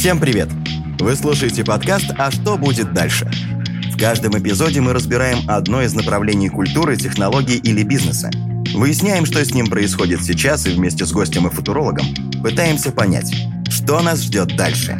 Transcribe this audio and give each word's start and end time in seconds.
Всем 0.00 0.18
привет! 0.18 0.48
Вы 0.98 1.14
слушаете 1.14 1.62
подкаст 1.62 2.06
«А 2.16 2.30
что 2.30 2.56
будет 2.56 2.94
дальше?». 2.94 3.30
В 3.92 3.98
каждом 3.98 4.32
эпизоде 4.32 4.80
мы 4.80 4.94
разбираем 4.94 5.40
одно 5.46 5.82
из 5.82 5.92
направлений 5.92 6.48
культуры, 6.48 6.96
технологий 6.96 7.58
или 7.58 7.82
бизнеса. 7.82 8.30
Выясняем, 8.72 9.26
что 9.26 9.44
с 9.44 9.52
ним 9.52 9.66
происходит 9.66 10.22
сейчас, 10.22 10.66
и 10.66 10.70
вместе 10.70 11.04
с 11.04 11.12
гостем 11.12 11.48
и 11.48 11.50
футурологом 11.50 12.06
пытаемся 12.42 12.92
понять, 12.92 13.30
что 13.68 14.00
нас 14.00 14.22
ждет 14.22 14.56
дальше. 14.56 14.96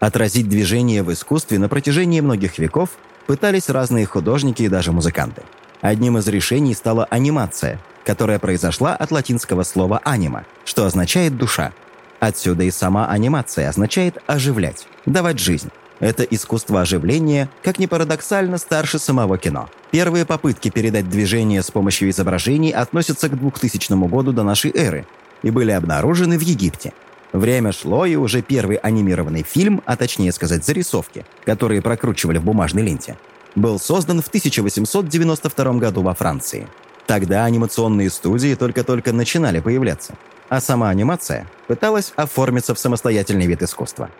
Отразить 0.00 0.50
движение 0.50 1.02
в 1.02 1.10
искусстве 1.10 1.58
на 1.58 1.70
протяжении 1.70 2.20
многих 2.20 2.58
веков 2.58 2.90
пытались 3.26 3.70
разные 3.70 4.04
художники 4.04 4.64
и 4.64 4.68
даже 4.68 4.92
музыканты– 4.92 5.44
Одним 5.80 6.18
из 6.18 6.26
решений 6.28 6.74
стала 6.74 7.04
анимация, 7.04 7.80
которая 8.04 8.38
произошла 8.38 8.96
от 8.96 9.10
латинского 9.10 9.62
слова 9.62 10.00
«анима», 10.04 10.44
что 10.64 10.86
означает 10.86 11.36
«душа». 11.36 11.72
Отсюда 12.20 12.64
и 12.64 12.70
сама 12.70 13.08
анимация 13.08 13.68
означает 13.68 14.18
«оживлять», 14.26 14.86
«давать 15.06 15.38
жизнь». 15.38 15.70
Это 16.00 16.22
искусство 16.22 16.80
оживления, 16.80 17.48
как 17.62 17.78
ни 17.78 17.86
парадоксально, 17.86 18.58
старше 18.58 18.98
самого 18.98 19.36
кино. 19.36 19.68
Первые 19.90 20.24
попытки 20.24 20.70
передать 20.70 21.08
движение 21.08 21.62
с 21.62 21.70
помощью 21.70 22.10
изображений 22.10 22.70
относятся 22.70 23.28
к 23.28 23.38
2000 23.38 24.08
году 24.08 24.32
до 24.32 24.44
нашей 24.44 24.70
эры 24.72 25.06
и 25.42 25.50
были 25.50 25.72
обнаружены 25.72 26.38
в 26.38 26.42
Египте. 26.42 26.92
Время 27.32 27.72
шло, 27.72 28.06
и 28.06 28.14
уже 28.16 28.42
первый 28.42 28.76
анимированный 28.76 29.42
фильм, 29.42 29.82
а 29.86 29.96
точнее 29.96 30.32
сказать 30.32 30.64
зарисовки, 30.64 31.26
которые 31.44 31.82
прокручивали 31.82 32.38
в 32.38 32.44
бумажной 32.44 32.84
ленте, 32.84 33.16
был 33.54 33.78
создан 33.78 34.20
в 34.22 34.28
1892 34.28 35.72
году 35.74 36.02
во 36.02 36.14
Франции. 36.14 36.68
Тогда 37.06 37.44
анимационные 37.44 38.10
студии 38.10 38.54
только-только 38.54 39.12
начинали 39.12 39.60
появляться, 39.60 40.14
а 40.48 40.60
сама 40.60 40.90
анимация 40.90 41.46
пыталась 41.66 42.12
оформиться 42.16 42.74
в 42.74 42.78
самостоятельный 42.78 43.46
вид 43.46 43.62
искусства. 43.62 44.10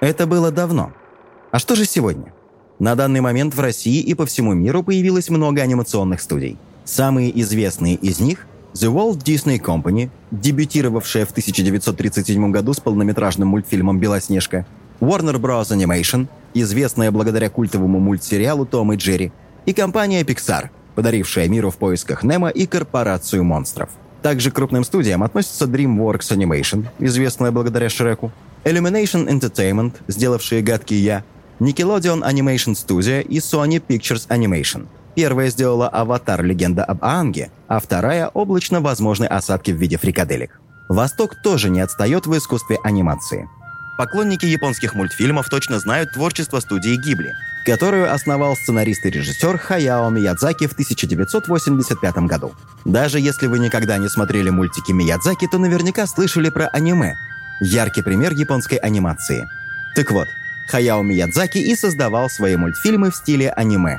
Это 0.00 0.26
было 0.26 0.50
давно. 0.50 0.92
А 1.50 1.58
что 1.58 1.74
же 1.74 1.84
сегодня? 1.84 2.32
На 2.78 2.94
данный 2.94 3.20
момент 3.20 3.54
в 3.54 3.60
России 3.60 4.00
и 4.00 4.14
по 4.14 4.24
всему 4.24 4.54
миру 4.54 4.82
появилось 4.82 5.28
много 5.28 5.60
анимационных 5.60 6.22
студий. 6.22 6.56
Самые 6.84 7.38
известные 7.42 7.96
из 7.96 8.20
них– 8.20 8.46
The 8.72 8.90
Walt 8.90 9.24
Disney 9.24 9.60
Company, 9.60 10.10
дебютировавшая 10.30 11.26
в 11.26 11.30
1937 11.32 12.50
году 12.50 12.72
с 12.72 12.80
полнометражным 12.80 13.48
мультфильмом 13.48 13.98
«Белоснежка», 13.98 14.64
Warner 15.00 15.36
Bros. 15.36 15.76
Animation– 15.76 16.28
известная 16.54 17.10
благодаря 17.10 17.50
культовому 17.50 17.98
мультсериалу 18.00 18.66
«Том 18.66 18.92
и 18.92 18.96
Джерри», 18.96 19.32
и 19.66 19.72
компания 19.72 20.22
Pixar, 20.22 20.70
подарившая 20.94 21.48
миру 21.48 21.70
в 21.70 21.76
поисках 21.76 22.22
Немо 22.22 22.48
и 22.48 22.66
корпорацию 22.66 23.44
монстров. 23.44 23.90
Также 24.22 24.50
к 24.50 24.54
крупным 24.54 24.84
студиям 24.84 25.22
относятся 25.22 25.64
DreamWorks 25.64 26.36
Animation, 26.36 26.86
известная 26.98 27.50
благодаря 27.50 27.88
Шреку, 27.88 28.32
Illumination 28.64 29.28
Entertainment, 29.28 29.94
сделавшие 30.08 30.62
«Гадкий 30.62 30.98
я», 30.98 31.24
Nickelodeon 31.58 32.22
Animation 32.22 32.74
Studio 32.74 33.22
и 33.22 33.38
Sony 33.38 33.82
Pictures 33.86 34.28
Animation. 34.28 34.86
Первая 35.14 35.50
сделала 35.50 35.88
«Аватар. 35.88 36.42
Легенда 36.42 36.84
об 36.84 37.04
Аанге», 37.04 37.50
а 37.68 37.80
вторая– 37.80 38.28
облачно 38.34 38.80
возможной 38.80 39.28
осадки 39.28 39.70
в 39.70 39.76
виде 39.76 39.96
фрикаделек. 39.96 40.60
Восток 40.88 41.36
тоже 41.42 41.70
не 41.70 41.80
отстает 41.80 42.26
в 42.26 42.36
искусстве 42.36 42.78
анимации– 42.82 43.48
Поклонники 44.00 44.46
японских 44.46 44.94
мультфильмов 44.94 45.50
точно 45.50 45.78
знают 45.78 46.12
творчество 46.12 46.60
студии 46.60 46.96
Гибли, 46.96 47.34
которую 47.66 48.10
основал 48.10 48.56
сценарист 48.56 49.04
и 49.04 49.10
режиссер 49.10 49.58
Хаяо 49.58 50.08
Миядзаки 50.08 50.66
в 50.66 50.72
1985 50.72 52.16
году. 52.20 52.54
Даже 52.86 53.20
если 53.20 53.46
вы 53.46 53.58
никогда 53.58 53.98
не 53.98 54.08
смотрели 54.08 54.48
мультики 54.48 54.92
Миядзаки, 54.92 55.46
то 55.52 55.58
наверняка 55.58 56.06
слышали 56.06 56.48
про 56.48 56.68
аниме. 56.68 57.14
Яркий 57.60 58.00
пример 58.00 58.32
японской 58.32 58.76
анимации. 58.76 59.46
Так 59.94 60.10
вот, 60.12 60.28
Хаяо 60.70 61.02
Миядзаки 61.02 61.58
и 61.58 61.76
создавал 61.76 62.30
свои 62.30 62.56
мультфильмы 62.56 63.10
в 63.10 63.16
стиле 63.16 63.50
аниме. 63.50 63.98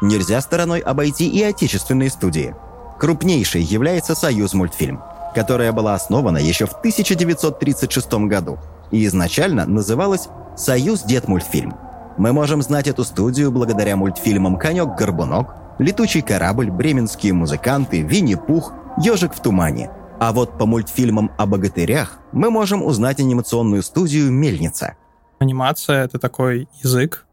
Нельзя 0.00 0.40
стороной 0.42 0.78
обойти 0.78 1.28
и 1.28 1.42
отечественные 1.42 2.10
студии. 2.10 2.54
Крупнейшей 3.00 3.62
является 3.62 4.14
«Союз 4.14 4.54
мультфильм», 4.54 5.02
которая 5.34 5.72
была 5.72 5.96
основана 5.96 6.38
еще 6.38 6.66
в 6.66 6.74
1936 6.74 8.12
году– 8.28 8.56
и 8.90 9.06
изначально 9.06 9.66
называлась 9.66 10.28
«Союз 10.56 11.02
Дед 11.02 11.28
мультфильм». 11.28 11.74
Мы 12.18 12.32
можем 12.32 12.62
знать 12.62 12.88
эту 12.88 13.04
студию 13.04 13.50
благодаря 13.50 13.96
мультфильмам 13.96 14.56
«Конек-горбунок», 14.56 15.54
«Летучий 15.78 16.22
корабль», 16.22 16.70
«Бременские 16.70 17.32
музыканты», 17.32 18.02
«Винни-Пух», 18.02 18.72
«Ежик 18.98 19.34
в 19.34 19.40
тумане». 19.40 19.90
А 20.18 20.32
вот 20.32 20.58
по 20.58 20.66
мультфильмам 20.66 21.30
о 21.38 21.46
богатырях 21.46 22.18
мы 22.32 22.50
можем 22.50 22.84
узнать 22.84 23.20
анимационную 23.20 23.82
студию 23.82 24.30
«Мельница». 24.30 24.96
Анимация— 25.38 26.04
это 26.04 26.18
такой 26.18 26.68
язык, 26.82 27.24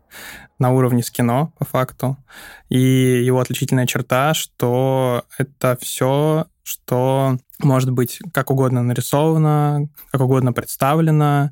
на 0.59 0.71
уровне 0.71 1.03
с 1.03 1.11
кино, 1.11 1.53
по 1.57 1.65
факту. 1.65 2.17
И 2.69 2.79
его 2.79 3.39
отличительная 3.39 3.87
черта, 3.87 4.33
что 4.33 5.23
это 5.37 5.77
все, 5.79 6.47
что 6.63 7.37
может 7.59 7.91
быть 7.91 8.19
как 8.33 8.51
угодно 8.51 8.83
нарисовано, 8.83 9.89
как 10.11 10.21
угодно 10.21 10.53
представлено, 10.53 11.51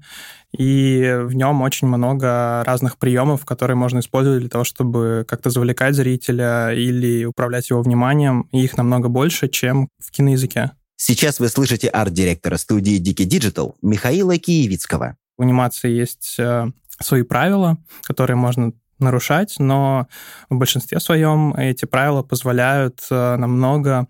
и 0.57 1.17
в 1.23 1.33
нем 1.33 1.61
очень 1.61 1.87
много 1.87 2.63
разных 2.65 2.97
приемов, 2.97 3.45
которые 3.45 3.75
можно 3.75 3.99
использовать 3.99 4.39
для 4.39 4.49
того, 4.49 4.63
чтобы 4.63 5.25
как-то 5.27 5.49
завлекать 5.49 5.95
зрителя 5.95 6.71
или 6.73 7.25
управлять 7.25 7.69
его 7.69 7.81
вниманием. 7.81 8.47
И 8.51 8.63
их 8.63 8.77
намного 8.77 9.09
больше, 9.09 9.49
чем 9.49 9.89
в 9.99 10.11
киноязыке. 10.11 10.71
Сейчас 10.95 11.39
вы 11.39 11.49
слышите 11.49 11.89
арт-директора 11.89 12.55
студии 12.57 13.01
Diki 13.01 13.27
Digital 13.27 13.73
Михаила 13.81 14.37
Киевицкого. 14.37 15.17
В 15.37 15.41
анимации 15.41 15.91
есть 15.91 16.35
э, 16.39 16.67
свои 17.01 17.23
правила, 17.23 17.77
которые 18.03 18.37
можно 18.37 18.71
нарушать, 18.99 19.55
но 19.59 20.07
в 20.49 20.55
большинстве 20.55 20.99
своем 20.99 21.53
эти 21.55 21.85
правила 21.85 22.23
позволяют 22.23 23.05
э, 23.09 23.35
намного 23.35 24.07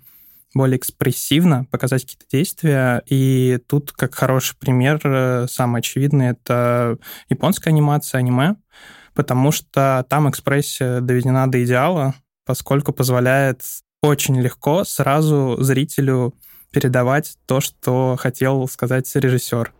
более 0.54 0.78
экспрессивно 0.78 1.66
показать 1.66 2.04
какие-то 2.04 2.26
действия. 2.32 3.04
И 3.08 3.60
тут, 3.68 3.92
как 3.92 4.16
хороший 4.16 4.56
пример, 4.58 5.00
э, 5.04 5.48
самый 5.50 5.80
очевидный, 5.80 6.30
это 6.30 6.98
японская 7.30 7.74
анимация, 7.74 8.20
аниме, 8.20 8.56
потому 9.14 9.52
что 9.52 10.06
там 10.10 10.30
экспрессия 10.30 11.02
доведена 11.02 11.52
до 11.52 11.64
идеала, 11.64 12.16
поскольку 12.46 12.94
позволяет 12.94 13.62
очень 14.02 14.40
легко 14.40 14.84
сразу 14.84 15.58
зрителю 15.60 16.34
передавать 16.72 17.38
то, 17.46 17.60
что 17.60 18.16
хотел 18.20 18.68
сказать 18.68 19.10
режиссер. 19.16 19.74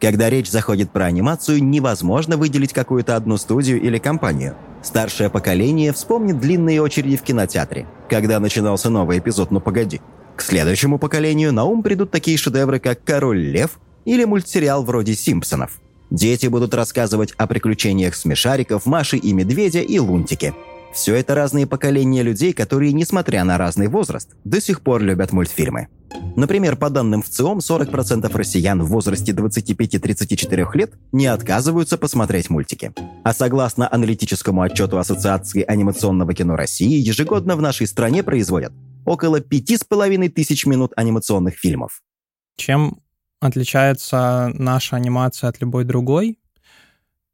Когда 0.00 0.30
речь 0.30 0.50
заходит 0.50 0.90
про 0.90 1.04
анимацию, 1.04 1.62
невозможно 1.62 2.38
выделить 2.38 2.72
какую-то 2.72 3.16
одну 3.16 3.36
студию 3.36 3.80
или 3.80 3.98
компанию. 3.98 4.56
Старшее 4.82 5.28
поколение 5.28 5.92
вспомнит 5.92 6.40
длинные 6.40 6.80
очереди 6.80 7.18
в 7.18 7.22
кинотеатре, 7.22 7.86
когда 8.08 8.40
начинался 8.40 8.88
новый 8.88 9.18
эпизод 9.18 9.50
«Ну 9.50 9.60
погоди». 9.60 10.00
К 10.36 10.42
следующему 10.42 10.98
поколению 10.98 11.52
на 11.52 11.64
ум 11.64 11.82
придут 11.82 12.10
такие 12.10 12.38
шедевры, 12.38 12.80
как 12.80 13.04
«Король 13.04 13.40
лев» 13.40 13.78
или 14.06 14.24
мультсериал 14.24 14.84
вроде 14.84 15.14
«Симпсонов». 15.14 15.82
Дети 16.10 16.46
будут 16.46 16.72
рассказывать 16.72 17.32
о 17.36 17.46
приключениях 17.46 18.14
смешариков, 18.14 18.86
Маши 18.86 19.18
и 19.18 19.34
Медведя 19.34 19.80
и 19.80 19.98
Лунтики. 19.98 20.54
Все 20.94 21.14
это 21.14 21.34
разные 21.34 21.66
поколения 21.66 22.22
людей, 22.22 22.54
которые, 22.54 22.94
несмотря 22.94 23.44
на 23.44 23.58
разный 23.58 23.88
возраст, 23.88 24.30
до 24.44 24.62
сих 24.62 24.80
пор 24.80 25.02
любят 25.02 25.32
мультфильмы. 25.32 25.88
Например, 26.36 26.76
по 26.76 26.90
данным 26.90 27.22
в 27.22 27.28
ЦИОМ, 27.28 27.58
40% 27.58 28.30
россиян 28.34 28.82
в 28.82 28.88
возрасте 28.88 29.32
25-34 29.32 30.68
лет 30.74 30.92
не 31.12 31.26
отказываются 31.26 31.98
посмотреть 31.98 32.50
мультики. 32.50 32.92
А 33.24 33.32
согласно 33.32 33.92
аналитическому 33.92 34.62
отчету 34.62 34.98
Ассоциации 34.98 35.62
анимационного 35.62 36.32
кино 36.34 36.56
России, 36.56 36.98
ежегодно 36.98 37.56
в 37.56 37.62
нашей 37.62 37.86
стране 37.86 38.22
производят 38.22 38.72
около 39.04 39.40
5,5 39.40 40.28
тысяч 40.28 40.66
минут 40.66 40.92
анимационных 40.96 41.54
фильмов. 41.54 42.02
Чем 42.56 43.00
отличается 43.40 44.50
наша 44.54 44.96
анимация 44.96 45.48
от 45.48 45.60
любой 45.60 45.84
другой? 45.84 46.38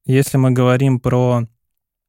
Если 0.05 0.37
мы 0.37 0.53
говорим 0.53 1.01
про 1.01 1.47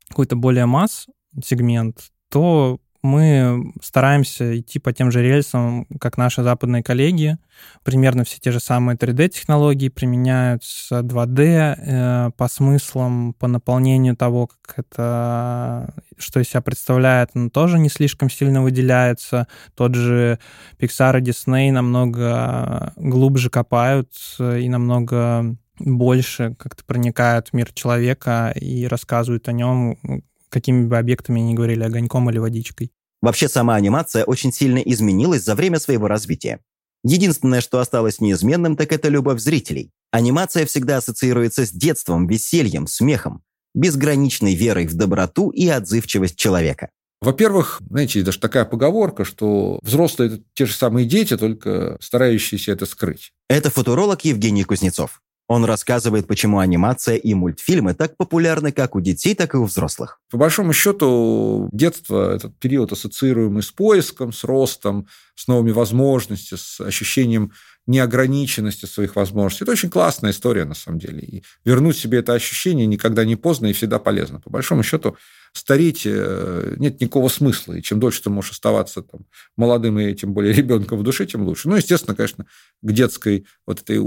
какой-то 0.08 0.36
более 0.36 0.66
масс 0.66 1.08
сегмент, 1.44 2.12
то 2.30 2.80
мы 3.08 3.72
стараемся 3.82 4.60
идти 4.60 4.80
по 4.80 4.94
тем 4.94 5.12
же 5.12 5.24
рельсам, 5.24 5.86
как 6.00 6.18
наши 6.18 6.44
западные 6.44 6.84
коллеги. 6.84 7.38
Примерно 7.84 8.24
все 8.24 8.40
те 8.40 8.52
же 8.52 8.60
самые 8.60 8.98
3D-технологии 8.98 9.90
применяются 9.90 11.00
2D 11.00 11.40
э, 11.40 12.32
по 12.38 12.48
смыслам, 12.48 13.34
по 13.34 13.48
наполнению 13.48 14.16
того, 14.16 14.48
как 14.48 14.86
это, 14.86 15.94
что 16.18 16.40
из 16.40 16.50
себя 16.50 16.62
представляет, 16.62 17.32
но 17.34 17.50
тоже 17.50 17.80
не 17.80 17.90
слишком 17.90 18.30
сильно 18.30 18.62
выделяется. 18.62 19.48
Тот 19.76 19.96
же 19.96 20.38
Pixar 20.78 21.20
и 21.20 21.22
Disney 21.22 21.72
намного 21.72 22.94
глубже 22.98 23.50
копают 23.50 24.12
и 24.40 24.68
намного 24.70 25.56
больше 25.80 26.56
как-то 26.56 26.84
проникают 26.84 27.50
в 27.50 27.54
мир 27.54 27.72
человека 27.72 28.54
и 28.56 28.86
рассказывают 28.88 29.48
о 29.48 29.52
нем 29.52 29.98
какими 30.50 30.86
бы 30.86 30.98
объектами 30.98 31.40
ни 31.40 31.54
говорили, 31.54 31.84
огоньком 31.84 32.30
или 32.30 32.38
водичкой. 32.38 32.92
Вообще 33.22 33.50
сама 33.50 33.76
анимация 33.76 34.24
очень 34.24 34.54
сильно 34.54 34.78
изменилась 34.78 35.44
за 35.44 35.56
время 35.56 35.80
своего 35.80 36.08
развития. 36.08 36.60
Единственное, 37.04 37.62
что 37.62 37.80
осталось 37.80 38.20
неизменным, 38.20 38.76
так 38.76 38.92
это 38.92 39.10
любовь 39.10 39.40
зрителей. 39.40 39.92
Анимация 40.12 40.66
всегда 40.66 40.98
ассоциируется 40.98 41.66
с 41.66 41.72
детством, 41.72 42.28
весельем, 42.28 42.88
смехом, 42.88 43.44
безграничной 43.74 44.56
верой 44.56 44.88
в 44.88 44.96
доброту 44.96 45.50
и 45.50 45.68
отзывчивость 45.68 46.38
человека. 46.38 46.90
Во-первых, 47.22 47.82
знаете, 47.90 48.22
даже 48.22 48.40
такая 48.40 48.66
поговорка, 48.66 49.26
что 49.26 49.80
взрослые– 49.82 50.32
это 50.34 50.44
те 50.54 50.66
же 50.66 50.74
самые 50.74 51.08
дети, 51.08 51.36
только 51.36 51.98
старающиеся 52.00 52.74
это 52.74 52.86
скрыть. 52.86 53.32
Это 53.50 53.72
футуролог 53.72 54.24
Евгений 54.24 54.64
Кузнецов. 54.64 55.22
Он 55.48 55.64
рассказывает, 55.64 56.28
почему 56.28 56.60
анимация 56.60 57.16
и 57.16 57.34
мультфильмы 57.34 57.94
так 57.94 58.18
популярны 58.18 58.74
как 58.74 58.96
у 58.96 59.00
детей, 59.00 59.34
так 59.34 59.54
и 59.54 59.58
у 59.58 59.64
взрослых. 59.64 60.20
По 60.30 60.38
большому 60.38 60.74
счету, 60.74 61.70
детство– 61.72 62.36
этот 62.36 62.58
период, 62.60 62.92
ассоциируемый 62.92 63.64
с 63.64 63.72
поиском, 63.72 64.34
с 64.34 64.44
ростом, 64.44 65.08
с 65.36 65.48
новыми 65.48 65.72
возможностями, 65.72 66.60
с 66.60 66.82
ощущением 66.82 67.54
неограниченности 67.86 68.86
своих 68.86 69.16
возможностей. 69.16 69.64
Это 69.64 69.72
очень 69.72 69.90
классная 69.90 70.32
история, 70.32 70.66
на 70.66 70.74
самом 70.74 71.00
деле. 71.00 71.22
И 71.22 71.44
вернуть 71.64 71.98
себе 71.98 72.20
это 72.20 72.34
ощущение 72.34 72.86
никогда 72.86 73.24
не 73.24 73.38
поздно 73.38 73.68
и 73.68 73.74
всегда 73.74 74.00
полезно. 74.00 74.42
По 74.42 74.50
большому 74.50 74.84
счету, 74.84 75.16
стареть 75.54 76.04
э, 76.06 76.76
нет 76.78 77.00
никакого 77.02 77.30
смысла. 77.30 77.74
И 77.74 77.82
чем 77.82 78.00
дольше 78.00 78.24
ты 78.24 78.30
можешь 78.30 78.52
оставаться 78.52 79.02
там, 79.02 79.22
молодым 79.56 80.00
и 80.00 80.14
тем 80.14 80.34
более 80.34 80.54
ребенком 80.54 81.00
в 81.00 81.04
душе, 81.04 81.26
тем 81.26 81.44
лучше. 81.44 81.70
Ну, 81.70 81.76
естественно, 81.76 82.16
конечно, 82.16 82.46
к 82.82 82.92
детской 82.92 83.46
вот 83.66 83.82
этой 83.82 83.98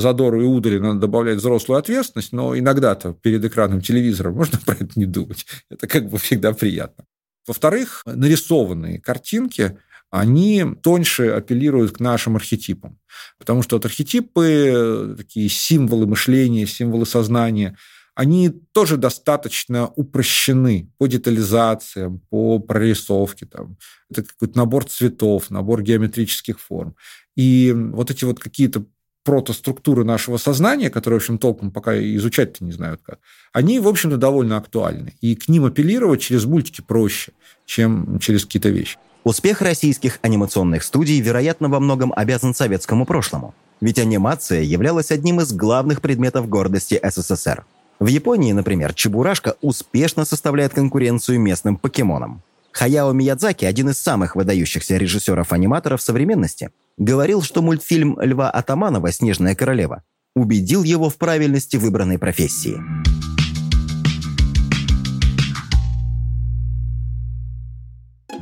задору 0.00 0.42
и 0.42 0.46
удали 0.46 0.78
надо 0.78 1.00
добавлять 1.00 1.38
взрослую 1.38 1.78
ответственность, 1.78 2.32
но 2.32 2.58
иногда-то 2.58 3.12
перед 3.14 3.44
экраном 3.44 3.80
телевизора 3.80 4.30
можно 4.30 4.58
про 4.64 4.74
это 4.74 4.90
не 4.96 5.06
думать. 5.06 5.46
Это 5.70 5.86
как 5.86 6.08
бы 6.08 6.18
всегда 6.18 6.52
приятно. 6.52 7.04
Во-вторых, 7.46 8.02
нарисованные 8.06 9.00
картинки 9.00 9.76
они 10.10 10.64
тоньше 10.82 11.28
апеллируют 11.28 11.92
к 11.92 12.00
нашим 12.00 12.36
архетипам. 12.36 12.98
Потому 13.38 13.62
что 13.62 13.76
вот 13.76 13.84
архетипы, 13.84 15.14
такие 15.16 15.48
символы 15.48 16.06
мышления, 16.06 16.66
символы 16.66 17.06
сознания, 17.06 17.76
они 18.14 18.50
тоже 18.50 18.96
достаточно 18.96 19.88
упрощены 19.96 20.90
по 20.98 21.06
детализациям, 21.06 22.20
по 22.30 22.58
прорисовке. 22.58 23.46
Там. 23.46 23.76
Это 24.10 24.22
какой-то 24.22 24.58
набор 24.58 24.84
цветов, 24.84 25.50
набор 25.50 25.82
геометрических 25.82 26.60
форм. 26.60 26.94
И 27.36 27.72
вот 27.74 28.10
эти 28.10 28.24
вот 28.24 28.40
какие-то 28.40 28.84
протоструктуры 29.24 30.04
нашего 30.04 30.38
сознания, 30.38 30.90
которые, 30.90 31.20
в 31.20 31.22
общем, 31.22 31.38
толком 31.38 31.70
пока 31.70 31.98
изучать-то 31.98 32.64
не 32.64 32.72
знают 32.72 33.00
как, 33.02 33.18
они, 33.52 33.78
в 33.78 33.86
общем-то, 33.86 34.16
довольно 34.16 34.56
актуальны. 34.56 35.14
И 35.20 35.34
к 35.34 35.48
ним 35.48 35.66
апеллировать 35.66 36.22
через 36.22 36.44
мультики 36.46 36.80
проще, 36.80 37.32
чем 37.66 38.18
через 38.18 38.44
какие-то 38.44 38.70
вещи. 38.70 38.98
Успех 39.22 39.60
российских 39.60 40.18
анимационных 40.22 40.82
студий, 40.82 41.20
вероятно, 41.20 41.68
во 41.68 41.78
многом 41.78 42.12
обязан 42.16 42.54
советскому 42.54 43.04
прошлому. 43.04 43.54
Ведь 43.82 43.98
анимация 43.98 44.62
являлась 44.62 45.10
одним 45.10 45.40
из 45.40 45.52
главных 45.52 46.00
предметов 46.00 46.48
гордости 46.48 46.98
СССР. 47.02 47.64
В 48.00 48.06
Японии, 48.06 48.52
например, 48.52 48.94
Чебурашка 48.94 49.56
успешно 49.60 50.24
составляет 50.24 50.72
конкуренцию 50.72 51.38
местным 51.38 51.76
покемонам. 51.76 52.42
Хаяо 52.72 53.12
Миядзаки, 53.12 53.66
один 53.66 53.90
из 53.90 53.98
самых 53.98 54.36
выдающихся 54.36 54.96
режиссеров-аниматоров 54.96 56.00
современности, 56.00 56.70
говорил, 56.96 57.42
что 57.42 57.60
мультфильм 57.60 58.18
Льва 58.18 58.50
Атаманова 58.50 59.12
«Снежная 59.12 59.54
королева» 59.54 60.02
убедил 60.34 60.82
его 60.82 61.10
в 61.10 61.16
правильности 61.16 61.76
выбранной 61.76 62.18
профессии. 62.18 62.80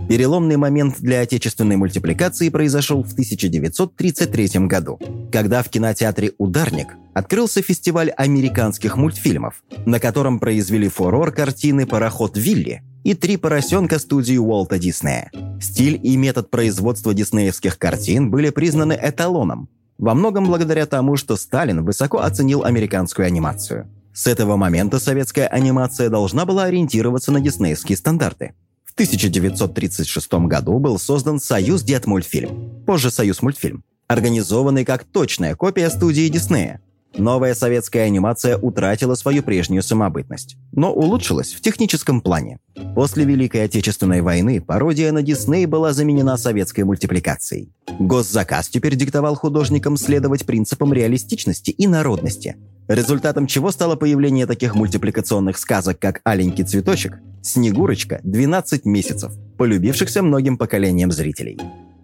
Переломный 0.09 0.57
момент 0.57 1.01
для 1.01 1.21
отечественной 1.21 1.77
мультипликации 1.77 2.49
произошел 2.49 3.03
в 3.03 3.13
1933 3.13 4.67
году, 4.67 4.99
когда 5.31 5.63
в 5.63 5.69
кинотеатре 5.69 6.33
«Ударник» 6.39 6.97
открылся 7.13 7.61
фестиваль 7.61 8.09
американских 8.09 8.97
мультфильмов, 8.97 9.63
на 9.85 10.01
котором 10.01 10.41
произвели 10.41 10.89
фурор 10.89 11.31
картины 11.31 11.87
«Пароход 11.87 12.39
Вилли» 12.39 12.83
и 13.05 13.13
«Три 13.13 13.37
поросенка» 13.37 13.99
студии 13.99 14.39
Уолта 14.39 14.79
Диснея. 14.79 15.31
Стиль 15.61 16.01
и 16.03 16.17
метод 16.17 16.49
производства 16.49 17.13
диснеевских 17.13 17.79
картин 17.79 18.31
были 18.31 18.49
признаны 18.49 18.99
эталоном, 18.99 19.69
во 19.99 20.15
многом 20.15 20.47
благодаря 20.47 20.87
тому, 20.87 21.17
что 21.17 21.37
Сталин 21.37 21.85
высоко 21.85 22.21
оценил 22.21 22.65
американскую 22.65 23.27
анимацию. 23.27 23.87
С 24.15 24.27
этого 24.27 24.57
момента 24.57 25.01
советская 25.01 25.49
анимация 25.49 26.09
должна 26.09 26.47
была 26.47 26.65
ориентироваться 26.65 27.31
на 27.31 27.43
диснеевские 27.43 27.99
стандарты– 27.99 28.55
1936 28.99 30.33
году 30.49 30.81
был 30.81 30.99
создан 30.99 31.39
Союз 31.39 31.85
Детмультфильм, 31.85 32.83
позже 32.85 33.13
Союз 33.13 33.43
Мультфильм, 33.43 33.85
организованный 34.09 34.85
как 34.85 35.05
точная 35.05 35.55
копия 35.55 35.89
студии 35.89 36.29
Диснея. 36.29 36.81
Новая 37.17 37.55
советская 37.55 38.07
анимация 38.07 38.59
утратила 38.59 39.15
свою 39.15 39.45
прежнюю 39.45 39.85
самобытность, 39.85 40.57
но 40.73 40.93
улучшилась 40.93 41.53
в 41.53 41.61
техническом 41.61 42.21
плане. 42.21 42.59
После 42.97 43.25
Великой 43.25 43.65
Отечественной 43.65 44.21
войны 44.21 44.61
пародия 44.61 45.13
на 45.13 45.23
Дисней 45.23 45.67
была 45.67 45.93
заменена 45.93 46.37
советской 46.37 46.83
мультипликацией. 46.83 47.73
Госзаказ 48.01 48.69
теперь 48.69 48.97
диктовал 48.97 49.37
художникам 49.37 49.97
следовать 49.97 50.45
принципам 50.45 50.93
реалистичности 50.93 51.71
и 51.71 51.87
народности, 51.87 52.57
результатом 52.89 53.47
чего 53.47 53.71
стало 53.71 53.97
появление 53.97 54.47
таких 54.47 54.75
мультипликационных 54.75 55.59
сказок, 55.59 55.99
как 55.99 56.21
«Аленький 56.25 56.65
цветочек», 56.65 57.19
«Снегурочка», 57.43 58.21
«12 58.25 58.81
месяцев», 58.85 59.33
полюбившихся 59.57 60.23
многим 60.23 60.59
поколениям 60.59 61.13
зрителей. 61.13 61.59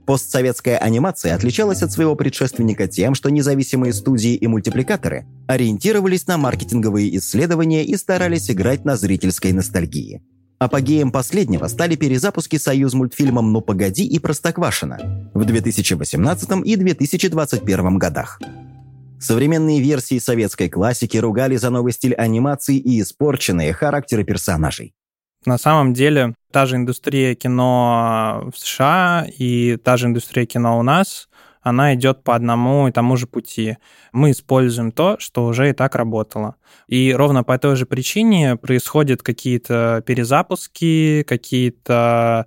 Постсоветская 0.07 0.77
анимация 0.77 1.35
отличалась 1.35 1.83
от 1.83 1.91
своего 1.91 2.15
предшественника 2.15 2.87
тем, 2.87 3.15
что 3.15 3.31
независимые 3.31 3.95
студии 3.95 4.35
и 4.35 4.47
мультипликаторы 4.47 5.27
ориентировались 5.49 6.27
на 6.27 6.37
маркетинговые 6.37 7.17
исследования 7.17 7.85
и 7.85 7.97
старались 7.97 8.51
играть 8.51 8.85
на 8.85 8.97
зрительской 8.97 9.53
ностальгии. 9.53 10.23
Апогеем 10.59 11.11
последнего 11.11 11.67
стали 11.69 11.97
перезапуски 11.97 12.57
«Союз 12.57 12.95
мультфильмом 12.95 13.53
«Ну 13.53 13.61
погоди» 13.61 14.07
и 14.07 14.19
«Простоквашино» 14.19 15.31
в 15.35 15.45
2018 15.45 16.51
и 16.65 16.77
2021 16.77 17.99
годах. 17.99 18.41
Современные 19.25 19.81
версии 19.81 20.19
советской 20.19 20.69
классики 20.69 21.17
ругали 21.17 21.57
за 21.57 21.71
новый 21.71 21.93
стиль 21.93 22.13
анимации 22.13 22.77
и 22.77 23.01
испорченные 23.01 23.73
характеры 23.73 24.23
персонажей. 24.23 24.93
На 25.47 25.57
самом 25.57 25.95
деле, 25.95 26.35
та 26.53 26.67
же 26.67 26.77
индустрия 26.77 27.35
кино 27.35 28.51
в 28.55 28.59
США 28.59 29.27
и 29.39 29.79
та 29.83 29.97
же 29.97 30.09
индустрия 30.09 30.45
кино 30.45 30.79
у 30.79 30.83
нас, 30.83 31.31
она 31.63 31.95
идет 31.95 32.23
по 32.23 32.35
одному 32.35 32.87
и 32.87 32.93
тому 32.93 33.17
же 33.17 33.27
пути. 33.27 33.79
Мы 34.13 34.33
используем 34.33 34.93
то, 34.93 35.17
что 35.19 35.47
уже 35.47 35.71
и 35.71 35.73
так 35.73 35.95
работало. 35.95 36.57
И 36.87 37.15
ровно 37.15 37.45
по 37.45 37.59
той 37.59 37.77
же 37.77 37.87
причине 37.87 38.57
происходят 38.57 39.23
какие-то 39.23 40.03
перезапуски, 40.05 41.23
какие-то 41.27 42.47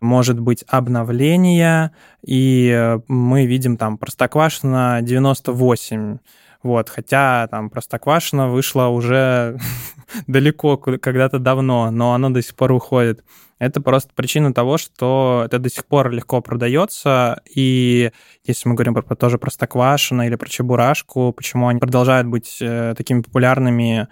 может 0.00 0.38
быть 0.38 0.64
обновления, 0.68 1.92
и 2.24 2.98
мы 3.08 3.46
видим 3.46 3.76
там 3.76 3.98
Простоквашино 3.98 5.00
98, 5.02 6.18
вот, 6.62 6.88
хотя 6.88 7.46
там 7.48 7.70
Простоквашино 7.70 8.48
вышло 8.48 8.86
уже 8.86 9.58
далеко, 10.26 10.76
когда-то 10.76 11.38
давно, 11.38 11.90
но 11.90 12.14
оно 12.14 12.30
до 12.30 12.42
сих 12.42 12.54
пор 12.54 12.72
уходит. 12.72 13.24
Это 13.58 13.80
просто 13.80 14.10
причина 14.14 14.54
того, 14.54 14.78
что 14.78 15.42
это 15.44 15.58
до 15.58 15.68
сих 15.68 15.84
пор 15.84 16.10
легко 16.10 16.40
продается, 16.40 17.40
и 17.52 18.12
если 18.44 18.68
мы 18.68 18.76
говорим 18.76 18.94
про, 18.94 19.02
про 19.02 19.16
тоже 19.16 19.38
Простоквашино 19.38 20.26
или 20.26 20.36
про 20.36 20.48
Чебурашку, 20.48 21.32
почему 21.32 21.68
они 21.68 21.80
продолжают 21.80 22.28
быть 22.28 22.58
э, 22.60 22.94
такими 22.96 23.22
популярными, 23.22 24.08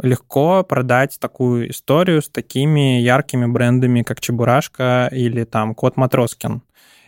легко 0.00 0.64
продать 0.64 1.18
такую 1.20 1.70
историю 1.70 2.22
с 2.22 2.28
такими 2.28 3.00
яркими 3.00 3.46
брендами, 3.46 4.02
как 4.02 4.20
Чебурашка 4.20 5.08
или 5.12 5.44
там 5.44 5.74
Кот 5.74 5.96
Матроскин 5.96 6.62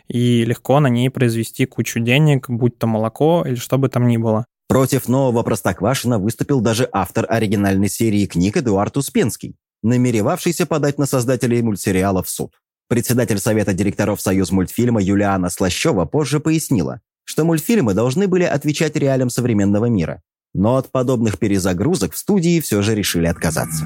и 0.07 0.45
легко 0.45 0.79
на 0.79 0.87
ней 0.87 1.09
произвести 1.09 1.65
кучу 1.65 1.99
денег, 1.99 2.49
будь 2.49 2.77
то 2.77 2.87
молоко 2.87 3.43
или 3.45 3.55
что 3.55 3.77
бы 3.77 3.89
там 3.89 4.07
ни 4.07 4.17
было. 4.17 4.45
Против 4.67 5.07
нового 5.07 5.43
Простоквашина 5.43 6.19
выступил 6.19 6.59
даже 6.61 6.89
автор 6.91 7.25
оригинальной 7.29 7.89
серии 7.89 8.25
книг 8.25 8.57
Эдуард 8.57 8.97
Успенский, 8.97 9.55
намеревавшийся 9.83 10.65
подать 10.65 10.97
на 10.97 11.05
создателей 11.05 11.61
мультсериала 11.61 12.23
в 12.23 12.29
суд. 12.29 12.53
Председатель 12.87 13.39
Совета 13.39 13.73
директоров 13.73 14.21
Союз 14.21 14.51
мультфильма 14.51 15.01
Юлиана 15.01 15.49
Слащева 15.49 16.05
позже 16.05 16.39
пояснила, 16.39 17.01
что 17.23 17.43
мультфильмы 17.43 17.93
должны 17.93 18.27
были 18.27 18.43
отвечать 18.43 18.95
реалиям 18.95 19.29
современного 19.29 19.85
мира. 19.85 20.21
Но 20.57 20.77
от 20.77 20.89
подобных 20.89 21.37
перезагрузок 21.37 22.13
в 22.13 22.17
студии 22.17 22.61
все 22.61 22.81
же 22.81 22.95
решили 22.95 23.25
отказаться. 23.25 23.85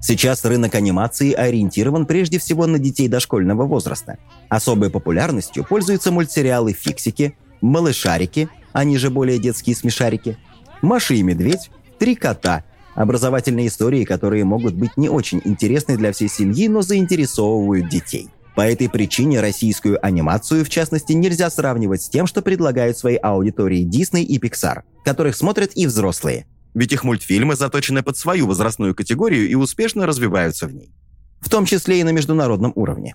Сейчас 0.00 0.44
рынок 0.44 0.76
анимации 0.76 1.32
ориентирован 1.32 2.06
прежде 2.06 2.38
всего 2.38 2.66
на 2.68 2.78
детей 2.78 3.08
дошкольного 3.08 3.64
возраста. 3.64 4.16
Особой 4.48 4.90
популярностью 4.90 5.66
пользуются 5.68 6.12
мультсериалы 6.12 6.72
«Фиксики», 6.72 7.36
«Малышарики», 7.60 8.48
они 8.72 8.96
же 8.96 9.10
более 9.10 9.40
детские 9.40 9.74
смешарики, 9.74 10.38
«Маша 10.82 11.14
и 11.14 11.22
медведь», 11.22 11.70
«Три 11.98 12.14
кота», 12.14 12.62
Образовательные 12.94 13.68
истории, 13.68 14.04
которые 14.04 14.44
могут 14.44 14.74
быть 14.74 14.96
не 14.96 15.08
очень 15.08 15.40
интересны 15.44 15.96
для 15.96 16.10
всей 16.10 16.28
семьи, 16.28 16.66
но 16.66 16.82
заинтересовывают 16.82 17.88
детей. 17.88 18.28
По 18.58 18.62
этой 18.62 18.88
причине 18.88 19.40
российскую 19.40 20.04
анимацию, 20.04 20.64
в 20.64 20.68
частности, 20.68 21.12
нельзя 21.12 21.48
сравнивать 21.48 22.02
с 22.02 22.08
тем, 22.08 22.26
что 22.26 22.42
предлагают 22.42 22.98
своей 22.98 23.18
аудитории 23.18 23.88
Disney 23.88 24.22
и 24.22 24.36
Pixar, 24.40 24.82
которых 25.04 25.36
смотрят 25.36 25.70
и 25.76 25.86
взрослые. 25.86 26.44
Ведь 26.74 26.92
их 26.92 27.04
мультфильмы 27.04 27.54
заточены 27.54 28.02
под 28.02 28.16
свою 28.16 28.48
возрастную 28.48 28.96
категорию 28.96 29.48
и 29.48 29.54
успешно 29.54 30.06
развиваются 30.06 30.66
в 30.66 30.74
ней. 30.74 30.92
В 31.38 31.48
том 31.48 31.66
числе 31.66 32.00
и 32.00 32.02
на 32.02 32.10
международном 32.10 32.72
уровне. 32.74 33.14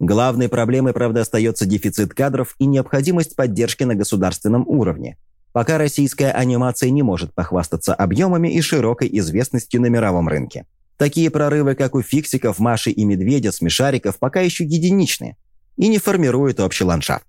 Главной 0.00 0.48
проблемой, 0.48 0.92
правда, 0.92 1.20
остается 1.20 1.66
дефицит 1.66 2.12
кадров 2.12 2.56
и 2.58 2.66
необходимость 2.66 3.36
поддержки 3.36 3.84
на 3.84 3.94
государственном 3.94 4.64
уровне, 4.66 5.18
пока 5.52 5.78
российская 5.78 6.32
анимация 6.32 6.90
не 6.90 7.04
может 7.04 7.32
похвастаться 7.32 7.94
объемами 7.94 8.48
и 8.48 8.60
широкой 8.60 9.08
известностью 9.20 9.80
на 9.82 9.86
мировом 9.86 10.26
рынке. 10.28 10.66
Такие 11.00 11.30
прорывы, 11.30 11.76
как 11.76 11.94
у 11.94 12.02
фиксиков, 12.02 12.58
Маши 12.58 12.90
и 12.90 13.06
Медведя, 13.06 13.52
смешариков, 13.52 14.18
пока 14.18 14.42
еще 14.42 14.64
единичны 14.64 15.38
и 15.78 15.88
не 15.88 15.96
формируют 15.96 16.60
общий 16.60 16.84
ландшафт. 16.84 17.24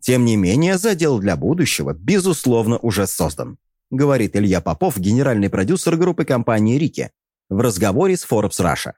Тем 0.00 0.24
не 0.24 0.34
менее, 0.34 0.78
задел 0.78 1.20
для 1.20 1.36
будущего, 1.36 1.92
безусловно, 1.94 2.76
уже 2.78 3.06
создан, 3.06 3.58
говорит 3.92 4.34
Илья 4.34 4.60
Попов, 4.60 4.98
генеральный 4.98 5.48
продюсер 5.48 5.96
группы 5.96 6.24
компании 6.24 6.76
«Рики», 6.76 7.12
в 7.48 7.60
разговоре 7.60 8.16
с 8.16 8.26
Forbes 8.28 8.60
Russia. 8.60 8.94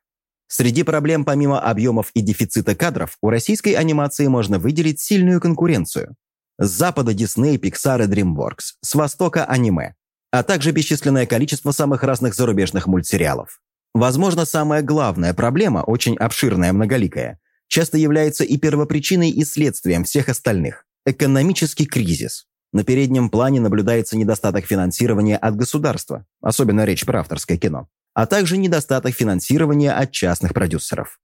Среди 0.47 0.83
проблем 0.83 1.27
помимо 1.27 1.61
объемов 1.61 2.11
и 2.15 2.23
дефицита 2.23 2.75
кадров 2.75 3.19
у 3.21 3.29
российской 3.29 3.75
анимации 3.75 4.29
можно 4.29 4.59
выделить 4.59 4.99
сильную 4.99 5.43
конкуренцию. 5.43 6.17
С 6.59 6.71
запада 6.71 7.13
Disney, 7.13 7.59
Pixar 7.59 8.03
и 8.03 8.07
DreamWorks, 8.07 8.77
с 8.81 8.95
востока 8.95 9.45
аниме, 9.45 9.95
а 10.31 10.43
также 10.43 10.73
бесчисленное 10.73 11.27
количество 11.27 11.71
самых 11.73 12.03
разных 12.03 12.35
зарубежных 12.35 12.87
мультсериалов. 12.87 13.61
Возможно, 13.97 14.45
самая 14.45 14.83
главная 14.83 15.33
проблема, 15.33 15.79
очень 15.79 16.19
обширная, 16.19 16.75
многоликая, 16.75 17.41
часто 17.67 17.97
является 17.97 18.45
и 18.45 18.59
первопричиной, 18.59 19.31
и 19.31 19.43
следствием 19.43 20.05
всех 20.05 20.29
остальных– 20.29 20.85
экономический 21.07 21.87
кризис. 21.87 22.45
На 22.75 22.85
переднем 22.85 23.31
плане 23.31 23.59
наблюдается 23.59 24.19
недостаток 24.19 24.67
финансирования 24.67 25.39
от 25.39 25.57
государства, 25.57 26.27
особенно 26.43 26.85
речь 26.85 27.07
про 27.07 27.21
авторское 27.21 27.57
кино, 27.57 27.89
а 28.13 28.27
также 28.27 28.59
недостаток 28.59 29.15
финансирования 29.15 29.93
от 29.93 30.13
частных 30.13 30.53
продюсеров. 30.53 31.19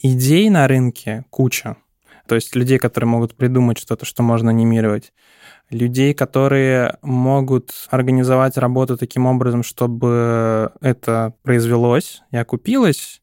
Идей 0.00 0.50
на 0.50 0.66
рынке 0.66 1.24
куча. 1.30 1.76
То 2.26 2.34
есть 2.34 2.54
людей, 2.54 2.78
которые 2.78 3.08
могут 3.08 3.34
придумать 3.34 3.78
что-то, 3.78 4.04
что 4.04 4.22
можно 4.22 4.50
анимировать. 4.50 5.12
Людей, 5.70 6.14
которые 6.14 6.98
могут 7.02 7.72
организовать 7.90 8.56
работу 8.58 8.96
таким 8.96 9.26
образом, 9.26 9.62
чтобы 9.62 10.72
это 10.80 11.34
произвелось 11.42 12.22
и 12.30 12.36
окупилось, 12.36 13.22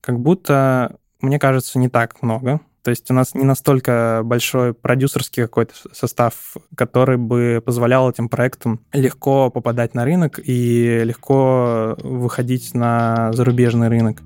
как 0.00 0.20
будто, 0.20 0.96
мне 1.20 1.38
кажется, 1.38 1.78
не 1.78 1.88
так 1.88 2.22
много. 2.22 2.60
То 2.82 2.90
есть 2.90 3.10
у 3.10 3.14
нас 3.14 3.34
не 3.34 3.44
настолько 3.44 4.22
большой 4.24 4.72
продюсерский 4.72 5.42
какой-то 5.42 5.74
состав, 5.92 6.56
который 6.74 7.18
бы 7.18 7.62
позволял 7.64 8.08
этим 8.08 8.28
проектам 8.30 8.80
легко 8.92 9.50
попадать 9.50 9.94
на 9.94 10.04
рынок 10.04 10.40
и 10.42 11.02
легко 11.04 11.96
выходить 12.02 12.72
на 12.74 13.32
зарубежный 13.32 13.88
рынок. 13.88 14.22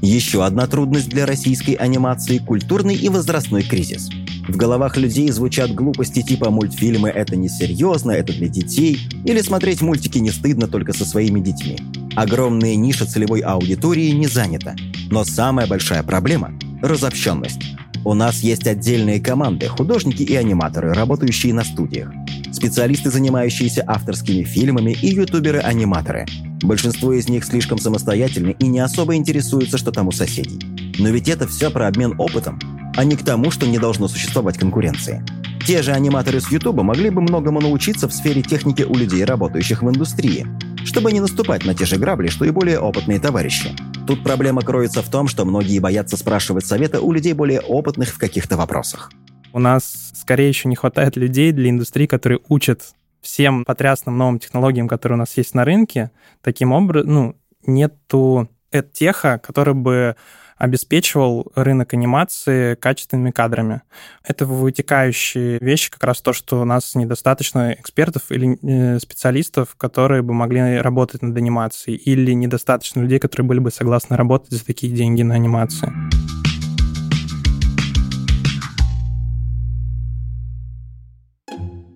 Еще 0.00 0.44
одна 0.44 0.68
трудность 0.68 1.08
для 1.08 1.26
российской 1.26 1.72
анимации– 1.72 2.38
культурный 2.46 2.94
и 2.94 3.08
возрастной 3.08 3.64
кризис. 3.64 4.08
В 4.46 4.56
головах 4.56 4.96
людей 4.96 5.28
звучат 5.30 5.74
глупости 5.74 6.22
типа 6.22 6.50
«мультфильмы– 6.50 7.08
это 7.14 7.34
несерьезно, 7.34 8.12
это 8.12 8.32
для 8.32 8.48
детей» 8.48 8.98
или 9.24 9.40
«смотреть 9.40 9.82
мультики 9.82 10.18
не 10.18 10.30
стыдно 10.30 10.68
только 10.68 10.92
со 10.92 11.04
своими 11.04 11.40
детьми». 11.40 11.78
Огромная 12.14 12.76
ниша 12.76 13.06
целевой 13.06 13.40
аудитории 13.40 14.10
не 14.10 14.28
занята. 14.28 14.76
Но 15.10 15.24
самая 15.24 15.66
большая 15.66 16.04
проблема– 16.04 16.52
разобщенность. 16.82 17.60
У 18.04 18.14
нас 18.14 18.40
есть 18.40 18.68
отдельные 18.68 19.20
команды, 19.20 19.66
художники 19.66 20.22
и 20.22 20.36
аниматоры, 20.36 20.94
работающие 20.94 21.52
на 21.52 21.64
студиях. 21.64 22.12
Специалисты, 22.52 23.10
занимающиеся 23.10 23.82
авторскими 23.84 24.44
фильмами 24.44 24.92
и 24.92 25.08
ютуберы-аниматоры– 25.08 26.26
Большинство 26.62 27.12
из 27.12 27.28
них 27.28 27.44
слишком 27.44 27.78
самостоятельны 27.78 28.56
и 28.58 28.66
не 28.66 28.80
особо 28.80 29.14
интересуются, 29.14 29.78
что 29.78 29.92
там 29.92 30.08
у 30.08 30.12
соседей. 30.12 30.60
Но 30.98 31.08
ведь 31.10 31.28
это 31.28 31.46
все 31.46 31.70
про 31.70 31.86
обмен 31.86 32.14
опытом, 32.18 32.58
а 32.96 33.04
не 33.04 33.16
к 33.16 33.24
тому, 33.24 33.50
что 33.50 33.66
не 33.66 33.78
должно 33.78 34.08
существовать 34.08 34.58
конкуренции. 34.58 35.24
Те 35.66 35.82
же 35.82 35.92
аниматоры 35.92 36.40
с 36.40 36.50
Ютуба 36.50 36.82
могли 36.82 37.10
бы 37.10 37.20
многому 37.20 37.60
научиться 37.60 38.08
в 38.08 38.12
сфере 38.12 38.42
техники 38.42 38.82
у 38.82 38.94
людей, 38.96 39.24
работающих 39.24 39.82
в 39.82 39.88
индустрии, 39.88 40.46
чтобы 40.84 41.12
не 41.12 41.20
наступать 41.20 41.64
на 41.64 41.74
те 41.74 41.84
же 41.84 41.96
грабли, 41.96 42.28
что 42.28 42.44
и 42.44 42.50
более 42.50 42.80
опытные 42.80 43.20
товарищи. 43.20 43.76
Тут 44.06 44.24
проблема 44.24 44.62
кроется 44.62 45.02
в 45.02 45.10
том, 45.10 45.28
что 45.28 45.44
многие 45.44 45.78
боятся 45.78 46.16
спрашивать 46.16 46.66
совета 46.66 47.00
у 47.00 47.12
людей 47.12 47.34
более 47.34 47.60
опытных 47.60 48.08
в 48.08 48.18
каких-то 48.18 48.56
вопросах. 48.56 49.12
У 49.52 49.58
нас 49.58 50.12
скорее 50.14 50.48
еще 50.48 50.68
не 50.68 50.76
хватает 50.76 51.16
людей 51.16 51.52
для 51.52 51.70
индустрии, 51.70 52.06
которые 52.06 52.40
учат 52.48 52.94
всем 53.28 53.64
потрясным 53.64 54.16
новым 54.16 54.38
технологиям, 54.38 54.88
которые 54.88 55.16
у 55.16 55.18
нас 55.18 55.36
есть 55.36 55.54
на 55.54 55.64
рынке, 55.64 56.10
таким 56.40 56.72
образом, 56.72 57.12
ну, 57.12 57.36
нету 57.66 58.48
теха, 58.94 59.38
который 59.38 59.74
бы 59.74 60.16
обеспечивал 60.56 61.52
рынок 61.54 61.94
анимации 61.94 62.74
качественными 62.74 63.30
кадрами. 63.30 63.82
Это 64.24 64.44
вытекающие 64.44 65.58
вещи, 65.60 65.90
как 65.90 66.02
раз 66.02 66.20
то, 66.20 66.32
что 66.32 66.60
у 66.60 66.64
нас 66.64 66.94
недостаточно 66.94 67.74
экспертов 67.74 68.30
или 68.30 68.58
э, 68.62 68.98
специалистов, 68.98 69.76
которые 69.76 70.22
бы 70.22 70.34
могли 70.34 70.78
работать 70.78 71.22
над 71.22 71.36
анимацией, 71.36 71.96
или 71.96 72.32
недостаточно 72.32 73.00
людей, 73.00 73.20
которые 73.20 73.46
были 73.46 73.60
бы 73.60 73.70
согласны 73.70 74.16
работать 74.16 74.50
за 74.50 74.64
такие 74.64 74.92
деньги 74.92 75.22
на 75.22 75.34
анимации. 75.34 75.92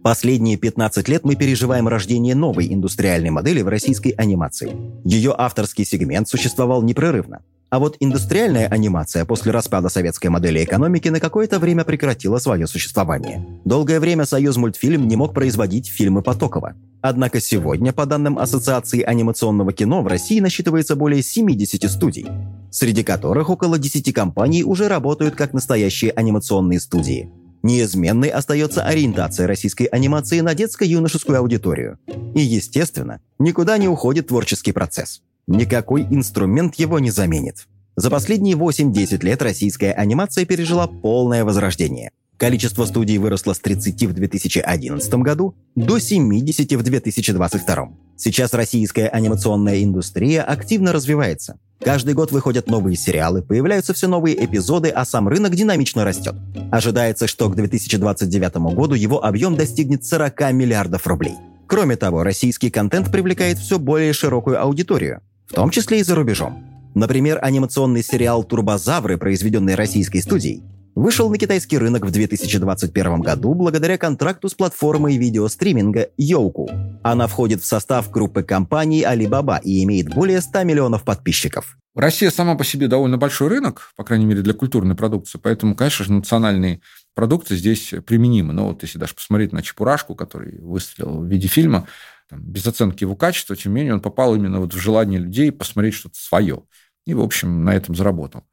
Последние 0.03 0.57
15 0.57 1.09
лет 1.09 1.23
мы 1.25 1.37
переживаем 1.37 1.87
рождение 1.87 2.35
новой 2.35 2.73
индустриальной 2.75 3.31
модели 3.31 3.63
в 3.63 3.69
российской 3.69 4.09
анимации. 4.11 4.77
Ее 5.05 5.33
авторский 5.37 5.85
сегмент 5.85 6.29
существовал 6.29 6.83
непрерывно. 6.83 7.43
А 7.71 7.79
вот 7.79 7.97
индустриальная 8.01 8.67
анимация 8.67 9.25
после 9.25 9.53
распада 9.53 9.89
советской 9.89 10.27
модели 10.27 10.63
экономики 10.65 11.09
на 11.09 11.21
какое-то 11.21 11.61
время 11.61 11.85
прекратила 11.85 12.39
свое 12.39 12.67
существование. 12.67 13.47
Долгое 13.65 14.01
время 14.01 14.27
Союз 14.27 14.57
мультфильм 14.57 15.07
не 15.07 15.15
мог 15.15 15.35
производить 15.35 15.87
фильмы 15.87 16.21
Потокова. 16.21 16.75
Однако 17.01 17.41
сегодня, 17.41 17.93
по 17.93 18.05
данным 18.05 18.39
Ассоциации 18.39 19.03
анимационного 19.03 19.73
кино, 19.73 20.03
в 20.03 20.09
России 20.09 20.41
насчитывается 20.41 20.97
более 20.97 21.23
70 21.23 21.89
студий, 21.91 22.27
среди 22.71 23.05
которых 23.05 23.49
около 23.51 23.79
10 23.79 24.13
компаний 24.13 24.65
уже 24.65 24.89
работают 24.89 25.37
как 25.37 25.53
настоящие 25.53 26.11
анимационные 26.11 26.81
студии. 26.81 27.31
Неизменной 27.63 28.29
остается 28.29 28.83
ориентация 28.85 29.47
российской 29.47 29.85
анимации 29.85 30.41
на 30.41 30.55
детско-юношескую 30.55 31.39
аудиторию. 31.39 31.99
И, 32.35 32.41
естественно, 32.41 33.21
никуда 33.39 33.79
не 33.79 33.89
уходит 33.89 34.29
творческий 34.29 34.73
процесс. 34.73 35.23
Никакой 35.47 36.03
инструмент 36.03 36.75
его 36.77 36.99
не 36.99 37.11
заменит. 37.11 37.67
За 37.95 38.11
последние 38.11 38.57
8-10 38.57 39.25
лет 39.25 39.43
российская 39.43 39.93
анимация 39.93 40.45
пережила 40.45 40.87
полное 40.87 41.45
возрождение. 41.45 42.11
Количество 42.37 42.87
студий 42.87 43.19
выросло 43.19 43.53
с 43.53 43.61
30 43.61 44.07
в 44.07 44.15
2011 44.15 45.15
году 45.15 45.55
до 45.77 45.99
70 46.01 46.73
в 46.73 46.83
2022. 46.83 47.93
Сейчас 48.17 48.55
российская 48.55 49.09
анимационная 49.09 49.85
индустрия 49.85 50.43
активно 50.43 50.93
развивается. 50.93 51.59
Каждый 51.85 52.15
год 52.15 52.31
выходят 52.31 52.69
новые 52.69 52.97
сериалы, 52.97 53.43
появляются 53.43 53.93
все 53.93 54.07
новые 54.07 54.45
эпизоды, 54.45 54.89
а 54.89 55.05
сам 55.05 55.29
рынок 55.29 55.55
динамично 55.57 56.05
растет. 56.05 56.35
Ожидается, 56.71 57.27
что 57.27 57.49
к 57.49 57.57
2029 57.57 58.57
году 58.75 58.95
его 58.95 59.25
объем 59.25 59.57
достигнет 59.57 60.05
40 60.05 60.53
миллиардов 60.53 61.07
рублей. 61.07 61.35
Кроме 61.67 61.97
того, 61.97 62.23
российский 62.23 62.71
контент 62.71 63.11
привлекает 63.11 63.59
все 63.59 63.79
более 63.79 64.13
широкую 64.13 64.63
аудиторию, 64.63 65.23
в 65.49 65.55
том 65.55 65.71
числе 65.71 66.01
и 66.01 66.03
за 66.05 66.15
рубежом. 66.15 66.65
Например, 66.95 67.39
анимационный 67.43 68.05
сериал 68.05 68.45
«Турбозавры», 68.45 69.17
произведенный 69.17 69.75
российской 69.75 70.21
студией, 70.21 70.63
вышел 70.95 71.31
на 71.31 71.39
китайский 71.39 71.79
рынок 71.79 72.05
в 72.05 72.11
2021 72.11 73.21
году 73.21 73.55
благодаря 73.55 73.99
контракту 73.99 74.49
с 74.49 74.55
платформой 74.55 75.17
видеостриминга 75.17 76.09
Youku. 76.21 77.01
Она 77.03 77.27
входит 77.27 77.63
в 77.63 77.67
состав 77.67 78.11
группы 78.11 78.43
компаний 78.43 79.03
Alibaba 79.03 79.61
и 79.63 79.83
имеет 79.85 80.15
более 80.15 80.41
100 80.41 80.65
миллионов 80.65 81.05
подписчиков. 81.05 81.77
Россия 81.95 82.31
сама 82.31 82.55
по 82.55 82.65
себе 82.65 82.89
довольно 82.89 83.19
большой 83.19 83.49
рынок, 83.49 83.93
по 83.97 84.05
крайней 84.05 84.25
мере, 84.25 84.41
для 84.41 84.55
культурной 84.55 84.95
продукции, 84.95 85.39
поэтому, 85.43 85.75
конечно 85.75 86.05
же, 86.05 86.13
национальные 86.13 86.81
продукты 87.15 87.55
здесь 87.57 87.93
применимы. 88.07 88.55
Но 88.55 88.69
вот 88.69 88.83
если 88.83 88.99
даже 88.99 89.15
посмотреть 89.15 89.53
на 89.53 89.63
Чепурашку, 89.63 90.15
который 90.15 90.59
выстрелил 90.61 91.21
в 91.21 91.27
виде 91.27 91.49
фильма, 91.49 91.87
там, 92.31 92.41
без 92.41 92.67
оценки 92.67 93.05
его 93.05 93.15
качества, 93.15 93.57
тем 93.57 93.73
не 93.73 93.81
менее 93.81 93.95
он 93.95 94.01
попал 94.01 94.35
именно 94.35 94.61
вот 94.61 94.73
в 94.73 94.79
желание 94.79 95.21
людей 95.21 95.53
посмотреть 95.53 95.95
что-то 95.95 96.17
свое. 96.17 96.63
И, 97.05 97.13
в 97.13 97.21
общем, 97.21 97.65
на 97.65 97.75
этом 97.75 97.95
заработал. 97.95 98.45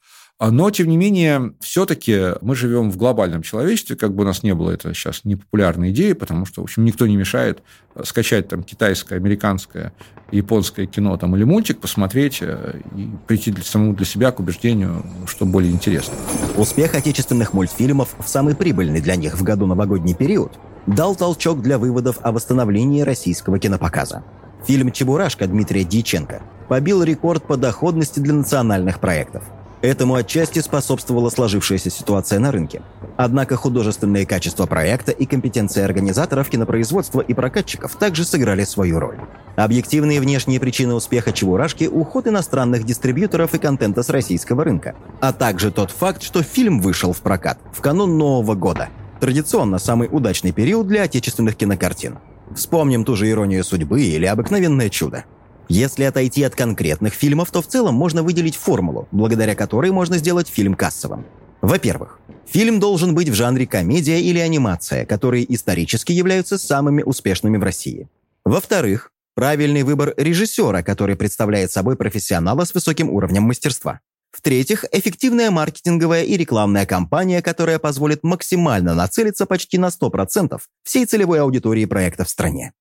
Но, 0.41 0.71
тем 0.71 0.87
не 0.87 0.95
менее, 0.95 1.53
все-таки 1.59 2.35
мы 2.39 2.55
живем 2.55 2.91
в 2.91 2.97
глобальном 2.97 3.41
человечестве, 3.41 3.97
как 3.97 4.13
бы 4.13 4.23
у 4.23 4.25
нас 4.25 4.41
не 4.41 4.55
было 4.55 4.71
это 4.71 4.93
сейчас 4.93 5.25
непопулярной 5.25 5.91
идеи, 5.91 6.13
потому 6.13 6.45
что, 6.45 6.61
в 6.61 6.63
общем, 6.63 6.85
никто 6.85 7.05
не 7.07 7.17
мешает 7.17 7.61
скачать 8.05 8.47
там 8.47 8.63
китайское, 8.63 9.19
американское, 9.19 9.91
японское 10.31 10.85
кино 10.85 11.17
там, 11.17 11.35
или 11.35 11.43
мультик, 11.43 11.79
посмотреть 11.79 12.37
э, 12.39 12.79
и 12.95 13.09
прийти 13.27 13.51
для, 13.51 13.65
самому 13.65 13.93
для 13.93 14.05
себя 14.05 14.31
к 14.31 14.39
убеждению, 14.39 15.03
что 15.27 15.45
более 15.45 15.73
интересно. 15.73 16.13
Успех 16.55 16.95
отечественных 16.95 17.51
мультфильмов 17.51 18.15
в 18.17 18.29
самый 18.29 18.55
прибыльный 18.55 19.01
для 19.01 19.17
них 19.17 19.37
в 19.37 19.43
году 19.43 19.65
новогодний 19.65 20.15
период 20.15 20.53
дал 20.87 21.17
толчок 21.17 21.61
для 21.61 21.77
выводов 21.77 22.19
о 22.21 22.31
восстановлении 22.31 23.01
российского 23.01 23.59
кинопоказа. 23.59 24.23
Фильм 24.65 24.93
«Чебурашка» 24.93 25.47
Дмитрия 25.47 25.83
Дьяченко 25.83 26.41
побил 26.69 27.03
рекорд 27.03 27.45
по 27.45 27.57
доходности 27.57 28.21
для 28.21 28.33
национальных 28.35 29.01
проектов– 29.01 29.43
Этому 29.81 30.15
отчасти 30.15 30.59
способствовала 30.59 31.29
сложившаяся 31.29 31.89
ситуация 31.89 32.39
на 32.39 32.51
рынке. 32.51 32.81
Однако 33.15 33.55
художественные 33.55 34.25
качества 34.25 34.65
проекта 34.65 35.13
и 35.13 35.25
компетенция 35.25 35.85
организаторов 35.85 36.49
кинопроизводства 36.49 37.21
и 37.21 37.33
прокатчиков 37.33 37.95
также 37.95 38.25
сыграли 38.25 38.65
свою 38.65 38.99
роль. 38.99 39.17
Объективные 39.55 40.19
внешние 40.19 40.59
причины 40.59 40.93
успеха 40.93 41.31
«Чебурашки»– 41.31 41.85
уход 41.91 42.27
иностранных 42.27 42.83
дистрибьюторов 42.83 43.53
и 43.53 43.57
контента 43.57 44.03
с 44.03 44.09
российского 44.09 44.65
рынка, 44.65 44.95
а 45.21 45.31
также 45.31 45.71
тот 45.71 45.91
факт, 45.91 46.23
что 46.23 46.43
фильм 46.43 46.81
вышел 46.81 47.13
в 47.13 47.21
прокат 47.21 47.57
в 47.71 47.79
канун 47.81 48.17
Нового 48.17 48.55
года. 48.55 48.89
Традиционно 49.21 49.79
самый 49.79 50.09
удачный 50.11 50.51
период 50.51 50.87
для 50.87 51.03
отечественных 51.03 51.55
кинокартин. 51.55 52.19
Вспомним 52.53 53.05
ту 53.05 53.15
же 53.15 53.29
«Иронию 53.29 53.63
судьбы» 53.63 54.01
или 54.01 54.25
«Обыкновенное 54.25 54.89
чудо». 54.89 55.23
Если 55.69 56.03
отойти 56.03 56.41
от 56.41 56.55
конкретных 56.55 57.13
фильмов, 57.13 57.51
то 57.51 57.61
в 57.61 57.67
целом 57.67 57.93
можно 57.93 58.23
выделить 58.23 58.55
формулу, 58.55 59.07
благодаря 59.11 59.53
которой 59.53 59.91
можно 59.91 60.17
сделать 60.17 60.49
фильм 60.49 60.73
кассовым. 60.73 61.27
Во-первых, 61.61 62.19
фильм 62.47 62.79
должен 62.79 63.13
быть 63.13 63.29
в 63.29 63.35
жанре 63.35 63.67
комедия 63.67 64.19
или 64.19 64.39
анимация, 64.39 65.05
которые 65.05 65.53
исторически 65.53 66.11
являются 66.11 66.57
самыми 66.57 67.03
успешными 67.03 67.57
в 67.57 67.63
России. 67.63 68.09
Во-вторых, 68.43 69.11
правильный 69.35 69.83
выбор 69.83 70.15
режиссера, 70.17 70.81
который 70.81 71.15
представляет 71.15 71.71
собой 71.71 71.95
профессионала 71.95 72.65
с 72.65 72.73
высоким 72.73 73.11
уровнем 73.11 73.43
мастерства. 73.43 73.99
В-третьих, 74.31 74.85
эффективная 74.91 75.51
маркетинговая 75.51 76.23
и 76.23 76.35
рекламная 76.35 76.87
кампания, 76.87 77.43
которая 77.43 77.77
позволит 77.77 78.23
максимально 78.23 78.95
нацелиться 78.95 79.45
почти 79.45 79.77
на 79.77 79.89
100% 79.89 80.59
всей 80.83 81.05
целевой 81.05 81.41
аудитории 81.41 81.85
проекта 81.85 82.25
в 82.25 82.29
стране. 82.29 82.73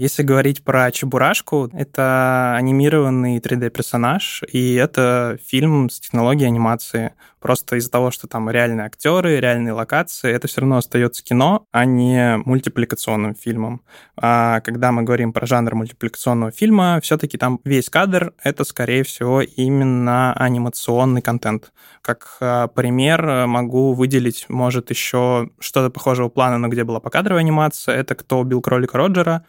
Если 0.00 0.22
говорить 0.22 0.64
про 0.64 0.90
Чебурашку, 0.90 1.68
это 1.74 2.54
анимированный 2.56 3.36
3D-персонаж, 3.36 4.42
и 4.50 4.72
это 4.76 5.36
фильм 5.46 5.90
с 5.90 6.00
технологией 6.00 6.46
анимации. 6.46 7.12
Просто 7.38 7.76
из-за 7.76 7.90
того, 7.90 8.10
что 8.10 8.26
там 8.26 8.48
реальные 8.48 8.86
актеры, 8.86 9.40
реальные 9.40 9.74
локации, 9.74 10.32
это 10.32 10.48
все 10.48 10.62
равно 10.62 10.78
остается 10.78 11.22
кино, 11.22 11.66
а 11.70 11.84
не 11.84 12.38
мультипликационным 12.46 13.34
фильмом. 13.34 13.82
А 14.16 14.62
когда 14.62 14.90
мы 14.90 15.02
говорим 15.02 15.34
про 15.34 15.46
жанр 15.46 15.74
мультипликационного 15.74 16.50
фильма, 16.50 16.98
все-таки 17.02 17.36
там 17.36 17.60
весь 17.64 17.90
кадр— 17.90 18.32
это, 18.42 18.64
скорее 18.64 19.04
всего, 19.04 19.42
именно 19.42 20.32
анимационный 20.32 21.20
контент. 21.20 21.74
Как 22.00 22.38
а, 22.40 22.68
пример 22.68 23.46
могу 23.46 23.92
выделить, 23.92 24.46
может, 24.48 24.88
еще 24.88 25.50
что-то 25.58 25.90
похожего 25.90 26.30
плана, 26.30 26.56
но 26.56 26.68
где 26.68 26.84
была 26.84 27.00
покадровая 27.00 27.42
анимация. 27.42 27.96
Это 27.96 28.14
«Кто 28.14 28.40
убил 28.40 28.62
кролика 28.62 28.96
Роджера», 28.96 29.44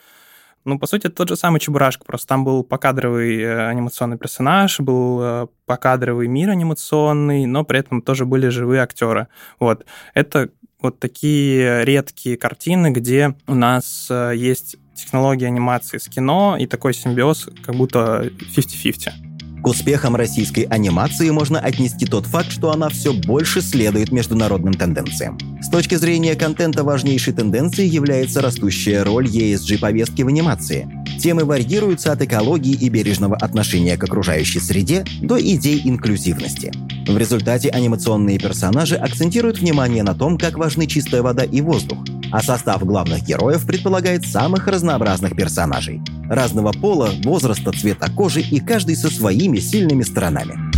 ну, 0.66 0.80
по 0.80 0.88
сути, 0.88 1.10
тот 1.10 1.30
же 1.30 1.36
самый 1.36 1.60
Чебурашка, 1.60 2.06
просто 2.06 2.28
там 2.28 2.44
был 2.44 2.64
покадровый 2.64 3.42
э, 3.42 3.68
анимационный 3.68 4.18
персонаж, 4.18 4.80
был 4.80 5.20
э, 5.22 5.48
покадровый 5.66 6.28
мир 6.28 6.50
анимационный, 6.50 7.46
но 7.46 7.64
при 7.64 7.80
этом 7.80 8.02
тоже 8.02 8.26
были 8.26 8.50
живые 8.50 8.82
актеры. 8.82 9.28
Вот. 9.60 9.86
Это 10.14 10.50
вот 10.82 11.00
такие 11.00 11.86
редкие 11.86 12.38
картины, 12.38 12.92
где 12.92 13.36
у 13.48 13.56
нас 13.56 14.08
э, 14.10 14.34
есть 14.36 14.78
технология 14.94 15.48
анимации 15.48 15.98
с 15.98 16.08
кино 16.08 16.58
и 16.60 16.68
такой 16.68 16.94
симбиоз, 16.94 17.50
как 17.64 17.76
будто 17.76 18.30
50-50. 18.56 19.31
К 19.62 19.68
успехам 19.68 20.16
российской 20.16 20.62
анимации 20.62 21.30
можно 21.30 21.60
отнести 21.60 22.08
тот 22.08 22.26
факт, 22.26 22.52
что 22.52 22.72
она 22.72 22.90
все 22.90 23.14
больше 23.14 23.62
следует 23.62 24.12
международным 24.12 24.74
тенденциям. 24.74 25.38
С 25.62 25.70
точки 25.70 25.96
зрения 25.96 26.34
контента 26.36 26.84
важнейшей 26.84 27.34
тенденцией 27.34 27.88
является 27.88 28.42
растущая 28.42 29.04
роль 29.04 29.28
ESG-повестки 29.28 30.24
в 30.24 30.30
анимации. 30.30 30.90
Темы 31.20 31.46
варьируются 31.46 32.12
от 32.12 32.24
экологии 32.24 32.74
и 32.74 32.90
бережного 32.90 33.36
отношения 33.36 33.98
к 33.98 34.04
окружающей 34.04 34.60
среде 34.60 35.06
до 35.22 35.40
идей 35.40 35.80
инклюзивности. 35.86 36.72
В 37.08 37.18
результате 37.18 37.70
анимационные 37.70 38.38
персонажи 38.38 38.96
акцентируют 38.96 39.58
внимание 39.58 40.04
на 40.04 40.14
том, 40.14 40.38
как 40.38 40.58
важны 40.58 40.86
чистая 40.86 41.22
вода 41.22 41.44
и 41.44 41.60
воздух, 41.60 42.00
а 42.32 42.42
состав 42.42 42.86
главных 42.86 43.24
героев 43.24 43.66
предполагает 43.66 44.26
самых 44.26 44.68
разнообразных 44.68 45.36
персонажей. 45.36 46.02
Разного 46.30 46.72
пола, 46.72 47.10
возраста, 47.24 47.72
цвета 47.72 48.10
кожи 48.12 48.42
и 48.42 48.60
каждый 48.60 48.96
со 48.96 49.10
своими 49.10 49.58
сильными 49.58 50.04
сторонами. 50.04 50.72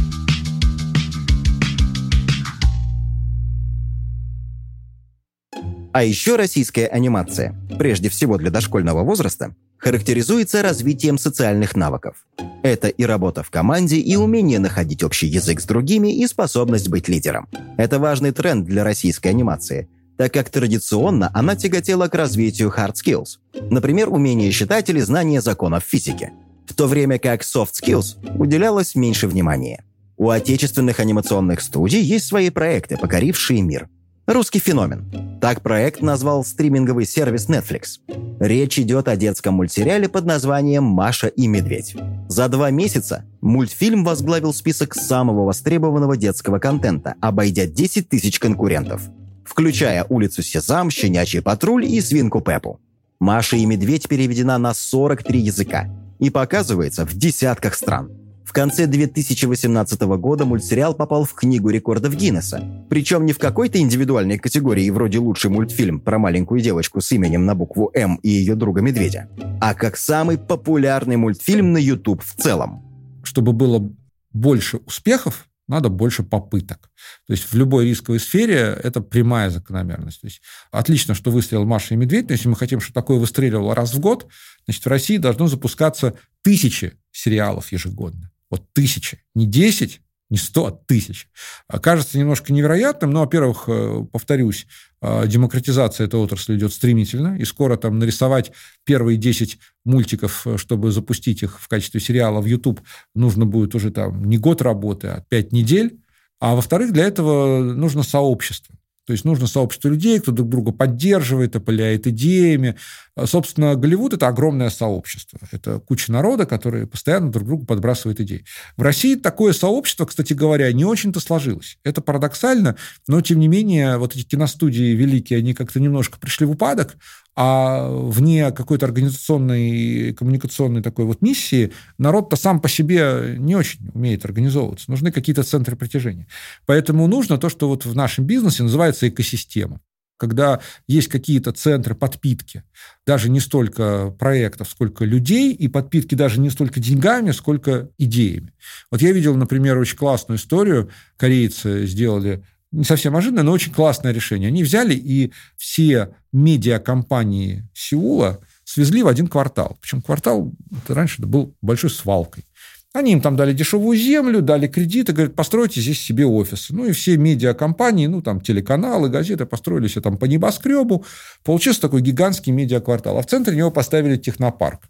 А 5.91 6.03
еще 6.03 6.37
российская 6.37 6.87
анимация, 6.87 7.55
прежде 7.77 8.09
всего 8.09 8.37
для 8.37 8.49
дошкольного 8.49 9.03
возраста, 9.03 9.55
характеризуется 9.83 10.61
развитием 10.61 11.17
социальных 11.17 11.75
навыков. 11.75 12.25
Это 12.63 12.87
и 12.87 13.03
работа 13.03 13.43
в 13.43 13.49
команде, 13.49 13.97
и 13.97 14.15
умение 14.15 14.59
находить 14.59 15.03
общий 15.03 15.27
язык 15.27 15.59
с 15.59 15.65
другими, 15.65 16.15
и 16.15 16.25
способность 16.27 16.89
быть 16.89 17.09
лидером. 17.09 17.47
Это 17.77 17.99
важный 17.99 18.31
тренд 18.31 18.65
для 18.65 18.83
российской 18.83 19.27
анимации– 19.27 19.89
так 20.17 20.33
как 20.33 20.49
традиционно 20.49 21.31
она 21.33 21.55
тяготела 21.55 22.07
к 22.07 22.15
развитию 22.15 22.71
hard 22.75 22.93
skills, 22.93 23.39
например, 23.69 24.09
умение 24.09 24.51
считать 24.51 24.89
или 24.89 24.99
знание 24.99 25.41
законов 25.41 25.83
физики, 25.83 26.31
в 26.67 26.73
то 26.75 26.87
время 26.87 27.19
как 27.19 27.41
soft 27.41 27.71
skills 27.81 28.15
уделялось 28.37 28.95
меньше 28.95 29.27
внимания. 29.27 29.83
У 30.17 30.29
отечественных 30.29 30.99
анимационных 30.99 31.61
студий 31.61 32.01
есть 32.01 32.25
свои 32.25 32.51
проекты, 32.51 32.97
покорившие 32.97 33.61
мир. 33.61 33.89
Русский 34.25 34.59
феномен. 34.59 35.39
Так 35.41 35.61
проект 35.61 36.01
назвал 36.01 36.45
стриминговый 36.45 37.05
сервис 37.05 37.49
Netflix. 37.49 37.99
Речь 38.39 38.79
идет 38.79 39.07
о 39.07 39.15
детском 39.15 39.55
мультсериале 39.55 40.07
под 40.07 40.25
названием 40.25 40.83
«Маша 40.83 41.27
и 41.27 41.47
медведь». 41.47 41.95
За 42.29 42.47
два 42.47 42.71
месяца 42.71 43.25
мультфильм 43.41 44.03
возглавил 44.03 44.53
список 44.53 44.95
самого 44.95 45.45
востребованного 45.45 46.17
детского 46.17 46.59
контента, 46.59 47.15
обойдя 47.19 47.65
10 47.65 48.09
тысяч 48.09 48.39
конкурентов– 48.39 49.01
включая 49.45 50.05
улицу 50.09 50.41
Сезам, 50.41 50.89
Щенячий 50.89 51.41
патруль 51.41 51.85
и 51.85 52.01
Свинку 52.01 52.41
Пеппу. 52.41 52.79
«Маша 53.19 53.55
и 53.55 53.65
медведь» 53.65 54.07
переведена 54.07 54.57
на 54.57 54.73
43 54.73 55.39
языка 55.39 55.89
и 56.19 56.29
показывается 56.29 57.05
в 57.05 57.13
десятках 57.13 57.75
стран. 57.75 58.11
В 58.53 58.55
конце 58.55 58.85
2018 58.85 59.99
года 60.01 60.45
мультсериал 60.45 60.93
попал 60.93 61.23
в 61.23 61.33
Книгу 61.33 61.71
рекордов 61.71 62.15
Гиннесса. 62.15 62.85
Причем 62.87 63.25
не 63.25 63.33
в 63.33 63.39
какой-то 63.39 63.79
индивидуальной 63.79 64.37
категории 64.37 64.87
вроде 64.91 65.17
лучший 65.17 65.49
мультфильм 65.49 65.99
про 65.99 66.19
маленькую 66.19 66.61
девочку 66.61 67.01
с 67.01 67.11
именем 67.11 67.47
на 67.47 67.55
букву 67.55 67.89
«М» 67.95 68.17
и 68.17 68.29
ее 68.29 68.53
друга 68.53 68.81
Медведя, 68.81 69.27
а 69.59 69.73
как 69.73 69.97
самый 69.97 70.37
популярный 70.37 71.17
мультфильм 71.17 71.73
на 71.73 71.79
YouTube 71.79 72.21
в 72.21 72.35
целом. 72.35 72.85
Чтобы 73.23 73.53
было 73.53 73.91
больше 74.33 74.77
успехов, 74.85 75.49
надо 75.67 75.89
больше 75.89 76.21
попыток. 76.21 76.91
То 77.25 77.33
есть 77.33 77.51
в 77.51 77.55
любой 77.55 77.89
рисковой 77.89 78.19
сфере 78.19 78.79
это 78.83 79.01
прямая 79.01 79.49
закономерность. 79.49 80.21
То 80.21 80.27
есть 80.27 80.43
отлично, 80.69 81.15
что 81.15 81.31
выстрелил 81.31 81.65
Маша 81.65 81.95
и 81.95 81.97
Медведь, 81.97 82.27
но 82.27 82.33
если 82.33 82.49
мы 82.49 82.55
хотим, 82.55 82.81
чтобы 82.81 82.93
такое 82.93 83.17
выстреливало 83.17 83.73
раз 83.73 83.95
в 83.95 83.99
год, 83.99 84.27
значит, 84.65 84.85
в 84.85 84.89
России 84.89 85.17
должно 85.17 85.47
запускаться 85.47 86.13
тысячи 86.43 86.93
сериалов 87.11 87.71
ежегодно. 87.71 88.29
Вот 88.53 88.71
тысячи. 88.71 89.17
Не 89.33 89.47
десять, 89.47 90.01
не 90.29 90.37
100, 90.37 90.65
а 90.67 90.71
тысяч. 90.71 91.27
А 91.67 91.79
кажется 91.79 92.19
немножко 92.19 92.53
невероятным, 92.53 93.09
но, 93.09 93.21
во-первых, 93.21 93.63
э, 93.65 94.05
повторюсь, 94.11 94.67
э, 95.01 95.27
демократизация 95.27 96.05
этой 96.05 96.19
отрасли 96.19 96.55
идет 96.55 96.71
стремительно, 96.71 97.35
и 97.35 97.45
скоро 97.45 97.77
там 97.77 97.97
нарисовать 97.97 98.51
первые 98.83 99.17
10 99.17 99.57
мультиков, 99.85 100.45
э, 100.45 100.57
чтобы 100.57 100.91
запустить 100.91 101.41
их 101.41 101.59
в 101.59 101.67
качестве 101.67 101.99
сериала 101.99 102.41
в 102.41 102.45
YouTube, 102.45 102.79
нужно 103.15 103.47
будет 103.47 103.73
уже 103.73 103.89
там 103.89 104.23
не 104.25 104.37
год 104.37 104.61
работы, 104.61 105.07
а 105.07 105.25
5 105.29 105.51
недель. 105.51 105.99
А 106.39 106.53
во-вторых, 106.53 106.93
для 106.93 107.05
этого 107.05 107.63
нужно 107.63 108.03
сообщество. 108.03 108.75
То 109.05 109.11
есть 109.11 109.25
нужно 109.25 109.47
сообщество 109.47 109.89
людей, 109.89 110.19
кто 110.19 110.31
друг 110.31 110.47
друга 110.47 110.71
поддерживает, 110.71 111.55
опыляет 111.55 112.07
идеями. 112.07 112.77
Собственно, 113.25 113.75
Голливуд– 113.75 114.13
это 114.15 114.27
огромное 114.27 114.69
сообщество. 114.69 115.39
Это 115.51 115.79
куча 115.79 116.11
народа, 116.11 116.45
которые 116.45 116.87
постоянно 116.87 117.31
друг 117.31 117.45
другу 117.45 117.65
подбрасывают 117.65 118.21
идеи. 118.21 118.45
В 118.77 118.81
России 118.81 119.15
такое 119.15 119.53
сообщество, 119.53 120.05
кстати 120.05 120.33
говоря, 120.33 120.71
не 120.71 120.85
очень-то 120.85 121.19
сложилось. 121.19 121.77
Это 121.83 122.01
парадоксально, 122.01 122.77
но, 123.07 123.21
тем 123.21 123.39
не 123.39 123.47
менее, 123.49 123.97
вот 123.97 124.15
эти 124.15 124.23
киностудии 124.23 124.95
великие, 124.95 125.39
они 125.39 125.53
как-то 125.53 125.79
немножко 125.79 126.17
пришли 126.17 126.45
в 126.45 126.51
упадок, 126.51 126.95
А 127.35 127.89
вне 127.89 128.51
какой-то 128.51 128.85
организационной 128.85 130.13
коммуникационной 130.13 130.83
такой 130.83 131.05
вот 131.05 131.21
миссии 131.21 131.71
народ-то 131.97 132.35
сам 132.35 132.59
по 132.59 132.69
себе 132.69 133.35
не 133.39 133.55
очень 133.55 133.89
умеет 133.93 134.23
организовываться. 134.25 134.91
Нужны 134.91 135.11
какие-то 135.11 135.43
центры 135.43 135.75
притяжения. 135.75 136.27
Поэтому 136.65 137.07
нужно 137.07 137.37
то, 137.37 137.49
что 137.49 137.67
вот 137.67 137.85
в 137.85 137.95
нашем 137.95 138.25
бизнесе 138.25 138.63
называется 138.63 139.09
экосистема 139.09 139.81
когда 140.23 140.61
есть 140.87 141.09
какие-то 141.09 141.51
центры 141.51 141.95
подпитки, 141.95 142.63
даже 143.05 143.29
не 143.29 143.41
столько 143.41 144.15
проектов, 144.17 144.69
сколько 144.69 145.03
людей, 145.03 145.51
и 145.53 145.67
подпитки 145.67 146.15
даже 146.15 146.39
не 146.39 146.49
столько 146.49 146.79
деньгами, 146.79 147.31
сколько 147.31 147.89
идеями. 147.97 148.53
Вот 148.89 149.01
я 149.01 149.11
видел, 149.11 149.35
например, 149.35 149.77
очень 149.77 149.97
классную 149.97 150.37
историю. 150.37 150.89
Корейцы 151.17 151.85
сделали 151.85 152.45
не 152.73 152.83
совсем 152.83 153.15
ожиданное, 153.15 153.43
но 153.43 153.51
очень 153.51 153.71
классное 153.71 154.11
решение. 154.11 154.47
Они 154.47 154.63
взяли 154.63 154.95
и 154.95 155.31
все 155.55 156.15
медиакомпании 156.31 157.69
Сеула 157.73 158.39
свезли 158.65 159.03
в 159.03 159.07
один 159.07 159.27
квартал. 159.27 159.77
Причем 159.79 160.01
квартал 160.01 160.51
это 160.83 160.95
раньше 160.95 161.21
был 161.21 161.55
большой 161.61 161.91
свалкой. 161.91 162.45
Они 162.93 163.13
им 163.13 163.21
там 163.21 163.35
дали 163.35 163.53
дешевую 163.53 163.97
землю, 163.97 164.43
дали 164.43 164.67
кредиты, 164.67 165.13
говорят, 165.13 165.33
постройте 165.33 165.81
здесь 165.81 165.99
себе 165.99 166.27
офисы. 166.27 166.75
Ну, 166.75 166.85
и 166.85 166.91
все 166.91 167.17
медиакомпании, 167.17 168.05
ну, 168.05 168.21
там, 168.21 168.39
телеканалы, 168.39 169.09
газеты 169.09 169.47
построили 169.47 169.87
себе 169.87 170.01
там 170.01 170.15
по 170.15 170.25
небоскребу. 170.25 171.03
Получился 171.43 171.81
такой 171.81 172.01
гигантский 172.01 172.51
медиаквартал. 172.51 173.17
А 173.17 173.23
в 173.23 173.25
центре 173.25 173.55
него 173.55 173.71
поставили 173.71 174.15
технопарк, 174.17 174.83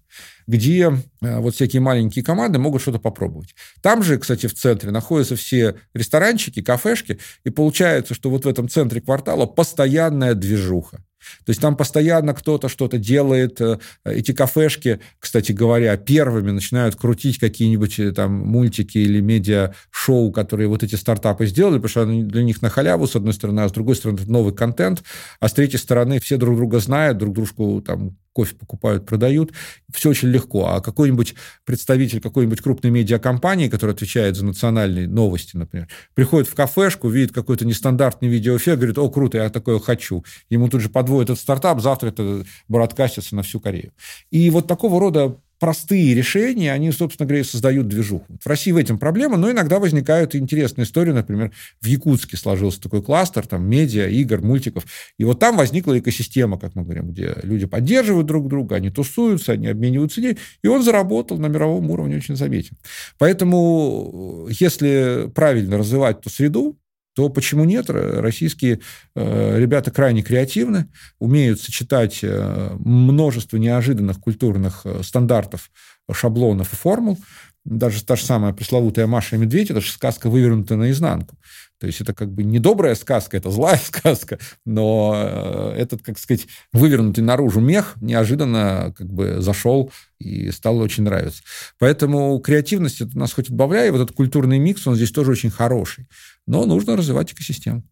где 0.48 0.92
э, 1.22 1.40
вот 1.40 1.56
всякие 1.56 1.82
маленькие 1.82 2.26
команды 2.26 2.60
могут 2.60 2.82
что-то 2.82 3.00
попробовать. 3.00 3.56
Там 3.82 4.04
же, 4.04 4.18
кстати, 4.18 4.48
в 4.48 4.54
центре 4.54 4.92
находятся 4.92 5.38
все 5.38 5.76
ресторанчики, 5.94 6.62
кафешки, 6.62 7.20
и 7.46 7.52
получается, 7.52 8.14
что 8.14 8.30
вот 8.30 8.44
в 8.44 8.50
этом 8.50 8.68
центре 8.68 9.00
квартала 9.00 9.46
постоянная 9.46 10.34
движуха. 10.34 11.02
То 11.46 11.50
есть 11.50 11.62
там 11.62 11.76
постоянно 11.76 12.34
кто-то 12.34 12.70
что-то 12.70 12.98
делает. 12.98 13.60
Э, 13.62 13.80
эти 14.06 14.32
кафешки, 14.34 15.00
кстати 15.20 15.52
говоря, 15.52 15.96
первыми 15.98 16.52
начинают 16.52 16.96
крутить 16.96 17.40
какие-нибудь 17.40 18.00
э, 18.00 18.12
там 18.12 18.34
мультики 18.34 18.98
или 18.98 19.20
медиа-шоу, 19.20 20.32
которые 20.32 20.68
вот 20.68 20.84
эти 20.84 20.96
стартапы 20.96 21.46
сделали, 21.48 21.80
потому 21.80 21.90
что 21.90 22.06
для 22.06 22.44
них 22.44 22.62
на 22.62 22.70
халяву, 22.70 23.08
с 23.08 23.16
одной 23.16 23.34
стороны, 23.34 23.62
а 23.62 23.70
с 23.70 23.72
другой 23.72 23.96
стороны, 23.96 24.20
новый 24.28 24.54
контент, 24.54 25.04
а 25.40 25.48
с 25.48 25.54
третьей 25.54 25.80
стороны, 25.80 26.20
все 26.20 26.38
друг 26.38 26.56
друга 26.58 26.80
знают, 26.80 27.18
друг 27.18 27.34
дружку 27.34 27.82
там 27.82 28.18
кофе 28.34 28.56
покупают, 28.56 29.06
продают. 29.06 29.54
Все 29.94 30.10
очень 30.10 30.30
легко. 30.30 30.68
А 30.68 30.82
какой-нибудь 30.82 31.36
представитель 31.66 32.20
какой-нибудь 32.20 32.62
крупной 32.62 32.92
медиакомпании, 32.92 33.70
которая 33.70 33.96
отвечает 33.96 34.36
за 34.36 34.46
национальные 34.46 35.08
новости, 35.08 35.56
например, 35.56 35.88
приходит 36.14 36.50
в 36.50 36.56
кафешку, 36.56 37.08
видит 37.10 37.32
какой-то 37.32 37.66
нестандартный 37.66 38.28
видеоэффект, 38.28 38.78
говорит, 38.78 38.98
о, 38.98 39.10
круто, 39.10 39.38
я 39.38 39.50
такое 39.50 39.80
хочу. 39.80 40.26
Ему 40.50 40.68
тут 40.68 40.82
же 40.82 40.90
подводит 40.90 41.30
этот 41.30 41.42
стартап, 41.42 41.82
завтра 41.82 42.10
это 42.10 42.46
бродкастится 42.68 43.36
на 43.36 43.44
всю 43.44 43.60
Корею. 43.60 43.94
И 44.32 44.50
вот 44.50 44.68
такого 44.68 45.00
рода 45.00 45.38
простые 45.64 46.14
решения, 46.14 46.74
они, 46.74 46.92
собственно 46.92 47.26
говоря, 47.26 47.46
создают 47.46 47.88
движуху. 47.88 48.38
В 48.44 48.48
России 48.48 48.74
в 48.74 48.76
этом 48.76 48.98
проблема, 48.98 49.38
но 49.38 49.50
иногда 49.50 49.80
возникают 49.80 50.36
интересные 50.36 50.84
истории. 50.84 51.12
Например, 51.12 51.54
в 51.80 51.86
Якутске 51.86 52.36
сложился 52.36 52.82
такой 52.82 53.02
кластер, 53.02 53.48
там, 53.48 53.66
медиа, 53.66 54.10
игр, 54.10 54.42
мультиков. 54.42 54.84
И 55.18 55.24
вот 55.24 55.40
там 55.40 55.56
возникла 55.56 55.98
экосистема, 55.98 56.60
как 56.60 56.76
мы 56.76 56.84
говорим, 56.84 57.12
где 57.12 57.38
люди 57.44 57.66
поддерживают 57.66 58.28
друг 58.28 58.50
друга, 58.50 58.76
они 58.76 58.90
тусуются, 58.90 59.54
они 59.54 59.68
обмениваются 59.68 60.20
идеей, 60.20 60.38
и 60.64 60.68
он 60.68 60.84
заработал 60.84 61.38
на 61.38 61.46
мировом 61.46 61.90
уровне 61.92 62.18
очень 62.18 62.36
заметен. 62.36 62.76
Поэтому, 63.18 64.50
если 64.50 65.32
правильно 65.34 65.78
развивать 65.78 66.20
эту 66.20 66.30
среду, 66.30 66.78
то 67.14 67.30
почему 67.30 67.64
нет? 67.64 67.90
Российские 67.90 68.80
э, 69.16 69.60
ребята 69.60 69.92
крайне 69.92 70.24
креативны, 70.24 70.88
умеют 71.20 71.62
сочетать 71.62 72.20
э, 72.24 72.76
множество 72.80 73.58
неожиданных 73.58 74.20
культурных 74.20 74.82
э, 74.86 75.02
стандартов, 75.04 75.70
шаблонов 76.12 76.74
и 76.74 76.76
формул. 76.76 77.20
Даже 77.66 78.04
та 78.04 78.18
же 78.18 78.26
самая 78.26 78.52
пресловутая 78.52 79.08
Маша 79.08 79.36
и 79.36 79.40
Медведь, 79.40 79.72
это 79.72 79.80
же 79.80 79.92
сказка 79.92 80.30
вывернута 80.30 80.76
наизнанку. 80.76 81.38
То 81.80 81.88
есть 81.88 82.02
это 82.02 82.14
как 82.14 82.32
бы 82.32 82.44
не 82.44 82.60
добрая 82.60 82.96
сказка, 82.96 83.38
это 83.38 83.52
злая 83.52 83.78
сказка, 83.84 84.40
но 84.66 85.74
этот, 85.76 86.02
как 86.02 86.18
сказать, 86.18 86.48
вывернутый 86.74 87.24
наружу 87.24 87.62
мех 87.62 87.96
неожиданно 88.02 88.94
как 88.98 89.08
бы 89.12 89.38
зашел 89.40 89.92
и 90.20 90.52
стал 90.52 90.80
очень 90.80 91.04
нравиться. 91.04 91.44
Поэтому 91.80 92.38
креативность 92.40 93.02
это 93.02 93.18
нас 93.18 93.34
хоть 93.34 93.50
и 93.50 93.54
вот 93.54 94.02
этот 94.02 94.12
культурный 94.12 94.60
микс, 94.60 94.88
он 94.88 94.96
здесь 94.96 95.12
тоже 95.12 95.32
очень 95.32 95.52
хороший 95.52 96.08
но 96.48 96.66
нужно 96.66 96.96
развивать 96.96 97.34
экосистему. 97.34 97.84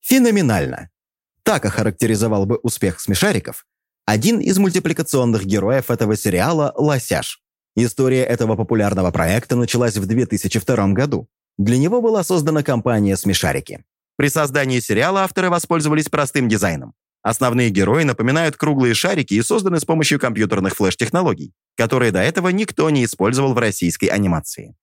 Феноменально. 0.00 0.90
Так 1.42 1.64
охарактеризовал 1.64 2.46
бы 2.46 2.56
успех 2.56 3.00
смешариков 3.00 3.66
один 4.06 4.38
из 4.38 4.56
мультипликационных 4.58 5.44
героев 5.44 5.90
этого 5.90 6.16
сериала 6.16 6.72
«Лосяш». 6.76 7.40
История 7.74 8.22
этого 8.22 8.54
популярного 8.54 9.10
проекта 9.10 9.56
началась 9.56 9.96
в 9.96 10.06
2002 10.06 10.88
году. 10.92 11.28
Для 11.58 11.76
него 11.76 12.00
была 12.00 12.22
создана 12.22 12.62
компания 12.62 13.16
«Смешарики». 13.16 13.84
При 14.16 14.28
создании 14.28 14.78
сериала 14.78 15.24
авторы 15.24 15.50
воспользовались 15.50 16.08
простым 16.08 16.48
дизайном. 16.48 16.94
Основные 17.22 17.70
герои 17.70 18.04
напоминают 18.04 18.56
круглые 18.56 18.94
шарики 18.94 19.34
и 19.34 19.42
созданы 19.42 19.80
с 19.80 19.84
помощью 19.84 20.20
компьютерных 20.20 20.76
флеш-технологий, 20.76 21.52
которые 21.76 22.12
до 22.12 22.20
этого 22.20 22.50
никто 22.50 22.88
не 22.90 23.04
использовал 23.04 23.54
в 23.54 23.58
российской 23.58 24.06
анимации. 24.06 24.76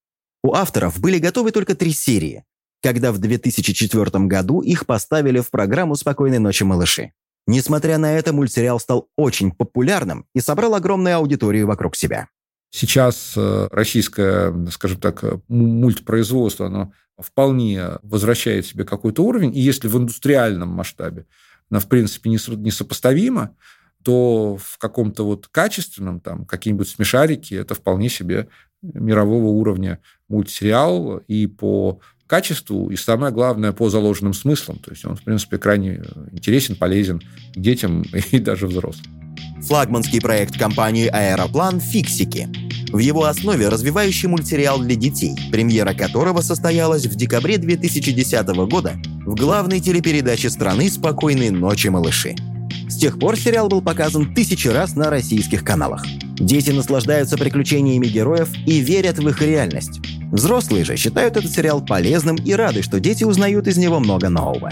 У 0.43 0.54
авторов 0.54 0.99
были 0.99 1.17
готовы 1.19 1.52
только 1.52 1.76
три 1.76 1.93
серии, 1.93 2.43
когда 2.84 3.13
в 3.13 3.17
2004 3.17 4.26
году 4.26 4.62
их 4.62 4.86
поставили 4.86 5.39
в 5.39 5.50
программу 5.50 5.96
«Спокойной 5.96 6.39
ночи, 6.39 6.63
малыши». 6.63 7.13
Несмотря 7.48 7.98
на 7.98 8.13
это, 8.13 8.34
мультсериал 8.34 8.80
стал 8.80 9.10
очень 9.17 9.52
популярным 9.52 10.26
и 10.36 10.41
собрал 10.41 10.76
огромную 10.76 11.15
аудиторию 11.15 11.65
вокруг 11.65 11.96
себя. 11.96 12.28
Сейчас 12.69 13.34
э, 13.36 13.67
российское, 13.72 14.54
скажем 14.72 15.00
так, 15.00 15.24
мультпроизводство, 15.48 16.67
оно 16.67 16.91
вполне 17.17 18.00
возвращает 18.02 18.65
себе 18.65 18.84
какой-то 18.84 19.24
уровень, 19.24 19.56
и 19.56 19.60
если 19.62 19.88
в 19.88 19.98
индустриальном 19.98 20.69
масштабе 20.69 21.26
оно, 21.69 21.80
в 21.80 21.88
принципе, 21.88 22.30
несопоставимо, 22.30 23.56
то 24.04 24.58
в 24.58 24.78
каком-то 24.78 25.26
вот 25.26 25.48
качественном, 25.48 26.19
там, 26.19 26.46
какие-нибудь 26.46 26.89
смешарики, 26.89 27.54
это 27.54 27.76
вполне 27.76 28.10
себе 28.10 28.50
мирового 28.82 29.48
уровня 29.48 30.00
мультсериал, 30.28 31.17
и 31.28 31.48
по 31.48 32.02
качеству 32.34 32.89
и, 32.89 32.96
самое 32.96 33.32
главное, 33.32 33.74
по 33.74 33.91
заложенным 33.91 34.34
смыслам. 34.34 34.80
То 34.80 34.89
есть 34.89 35.06
он, 35.06 35.15
в 35.15 35.22
принципе, 35.22 35.60
крайне 35.60 36.02
интересен, 36.32 36.76
полезен 36.76 37.22
детям 37.54 38.02
и 38.32 38.39
даже 38.39 38.65
взрослым. 38.65 39.06
Флагманский 39.62 40.19
проект 40.19 40.58
компании 40.58 41.06
«Аэроплан» 41.06 41.80
«Фиксики». 41.80 42.50
В 42.91 42.98
его 42.98 43.26
основе 43.26 43.69
развивающий 43.69 44.30
мультсериал 44.30 44.80
для 44.80 44.96
детей, 44.96 45.36
премьера 45.52 45.93
которого 45.93 46.41
состоялась 46.41 47.06
в 47.06 47.15
декабре 47.15 47.60
2010 47.60 48.48
года 48.67 48.93
в 49.28 49.36
главной 49.36 49.80
телепередаче 49.80 50.50
страны 50.50 50.89
«Спокойной 50.89 51.52
ночи, 51.52 51.89
малыши». 51.89 52.36
С 52.88 52.98
тех 52.98 53.19
пор 53.19 53.38
сериал 53.38 53.69
был 53.69 53.82
показан 53.82 54.34
тысячи 54.34 54.67
раз 54.67 54.96
на 54.96 55.10
российских 55.10 55.63
каналах. 55.63 56.06
Дети 56.36 56.72
наслаждаются 56.72 57.38
приключениями 57.38 58.08
героев 58.08 58.50
и 58.65 58.80
верят 58.80 59.19
в 59.19 59.28
их 59.28 59.41
реальность. 59.41 60.02
Взрослые 60.32 60.84
же 60.84 60.98
считают 60.98 61.38
этот 61.38 61.52
сериал 61.52 61.86
полезным 61.86 62.36
и 62.36 62.54
рады, 62.54 62.82
что 62.82 63.00
дети 63.00 63.24
узнают 63.24 63.67
из 63.67 63.78
него 63.78 64.00
много 64.00 64.30
нового. 64.30 64.72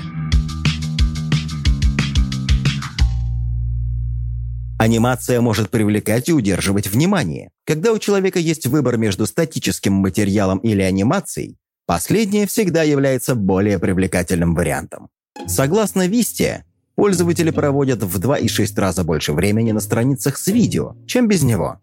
Анимация 4.79 5.41
может 5.41 5.69
привлекать 5.69 6.29
и 6.29 6.33
удерживать 6.33 6.87
внимание. 6.87 7.51
Когда 7.65 7.91
у 7.91 7.99
человека 7.99 8.39
есть 8.39 8.65
выбор 8.65 8.97
между 8.97 9.27
статическим 9.27 9.93
материалом 9.93 10.57
или 10.57 10.81
анимацией, 10.81 11.57
последнее 11.85 12.47
всегда 12.47 12.81
является 12.81 13.35
более 13.35 13.77
привлекательным 13.77 14.55
вариантом. 14.55 15.09
Согласно 15.45 16.07
Висте, 16.07 16.65
пользователи 16.95 17.51
проводят 17.51 18.03
в 18.03 18.19
2,6 18.19 18.79
раза 18.79 19.03
больше 19.03 19.33
времени 19.33 19.71
на 19.71 19.79
страницах 19.79 20.37
с 20.37 20.47
видео, 20.47 20.95
чем 21.07 21.27
без 21.27 21.43
него. 21.43 21.79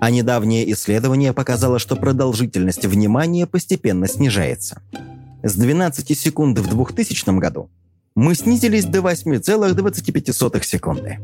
А 0.00 0.10
недавнее 0.10 0.70
исследование 0.72 1.32
показало, 1.32 1.78
что 1.78 1.96
продолжительность 1.96 2.84
внимания 2.84 3.46
постепенно 3.46 4.08
снижается. 4.08 4.82
С 5.42 5.54
12 5.54 6.18
секунд 6.18 6.58
в 6.58 6.68
2000 6.68 7.38
году 7.38 7.70
мы 8.14 8.34
снизились 8.34 8.84
до 8.84 8.98
8,25 8.98 10.64
секунды. 10.64 11.18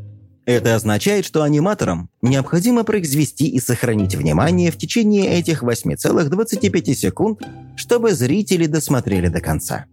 Это 0.47 0.75
означает, 0.75 1.25
что 1.25 1.43
аниматорам 1.43 2.11
необходимо 2.21 2.85
произвести 2.85 3.49
и 3.49 3.59
сохранить 3.59 4.15
внимание 4.15 4.71
в 4.71 4.77
течение 4.77 5.39
этих 5.39 5.63
8,25 5.63 6.95
секунд, 6.95 7.43
чтобы 7.77 8.13
зрители 8.13 8.67
досмотрели 8.67 9.29
до 9.29 9.41
конца. 9.41 9.87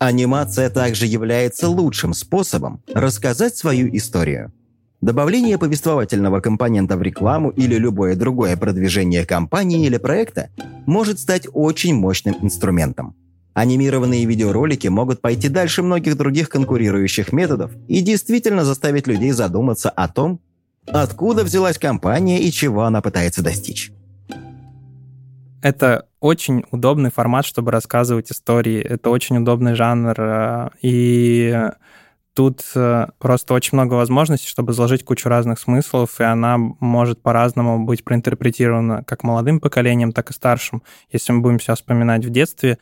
Анимация 0.00 0.70
также 0.70 1.04
является 1.04 1.68
лучшим 1.68 2.14
способом 2.14 2.82
рассказать 2.94 3.54
свою 3.54 3.94
историю. 3.94 4.50
Добавление 5.02 5.58
повествовательного 5.58 6.40
компонента 6.40 6.96
в 6.96 7.02
рекламу 7.02 7.50
или 7.50 7.74
любое 7.74 8.16
другое 8.16 8.56
продвижение 8.56 9.26
компании 9.26 9.84
или 9.84 9.98
проекта 9.98 10.48
может 10.86 11.18
стать 11.18 11.46
очень 11.52 11.94
мощным 11.94 12.34
инструментом. 12.40 13.14
Анимированные 13.52 14.24
видеоролики 14.24 14.88
могут 14.88 15.20
пойти 15.20 15.50
дальше 15.50 15.82
многих 15.82 16.16
других 16.16 16.48
конкурирующих 16.48 17.30
методов 17.34 17.70
и 17.86 18.00
действительно 18.00 18.64
заставить 18.64 19.06
людей 19.06 19.32
задуматься 19.32 19.90
о 19.90 20.08
том, 20.08 20.40
откуда 20.86 21.44
взялась 21.44 21.76
компания 21.76 22.40
и 22.40 22.50
чего 22.50 22.84
она 22.84 23.02
пытается 23.02 23.42
достичь. 23.42 23.92
Это 25.60 26.06
очень 26.20 26.64
удобный 26.70 27.10
формат, 27.10 27.44
чтобы 27.46 27.70
рассказывать 27.72 28.30
истории. 28.30 28.80
Это 28.80 29.10
очень 29.10 29.38
удобный 29.38 29.74
жанр. 29.74 30.14
Э, 30.18 30.68
и 30.82 31.70
тут 32.34 32.62
э, 32.74 33.06
просто 33.18 33.54
очень 33.54 33.70
много 33.72 33.94
возможностей, 33.94 34.48
чтобы 34.48 34.72
заложить 34.72 35.04
кучу 35.04 35.28
разных 35.28 35.58
смыслов, 35.58 36.20
и 36.20 36.24
она 36.24 36.56
может 36.58 37.22
по-разному 37.22 37.84
быть 37.84 38.04
проинтерпретирована 38.04 39.02
как 39.04 39.24
молодым 39.24 39.60
поколением, 39.60 40.12
так 40.12 40.30
и 40.30 40.34
старшим. 40.34 40.82
Если 41.10 41.32
мы 41.32 41.40
будем 41.40 41.58
сейчас 41.58 41.78
вспоминать 41.78 42.24
в 42.24 42.30
детстве, 42.30 42.78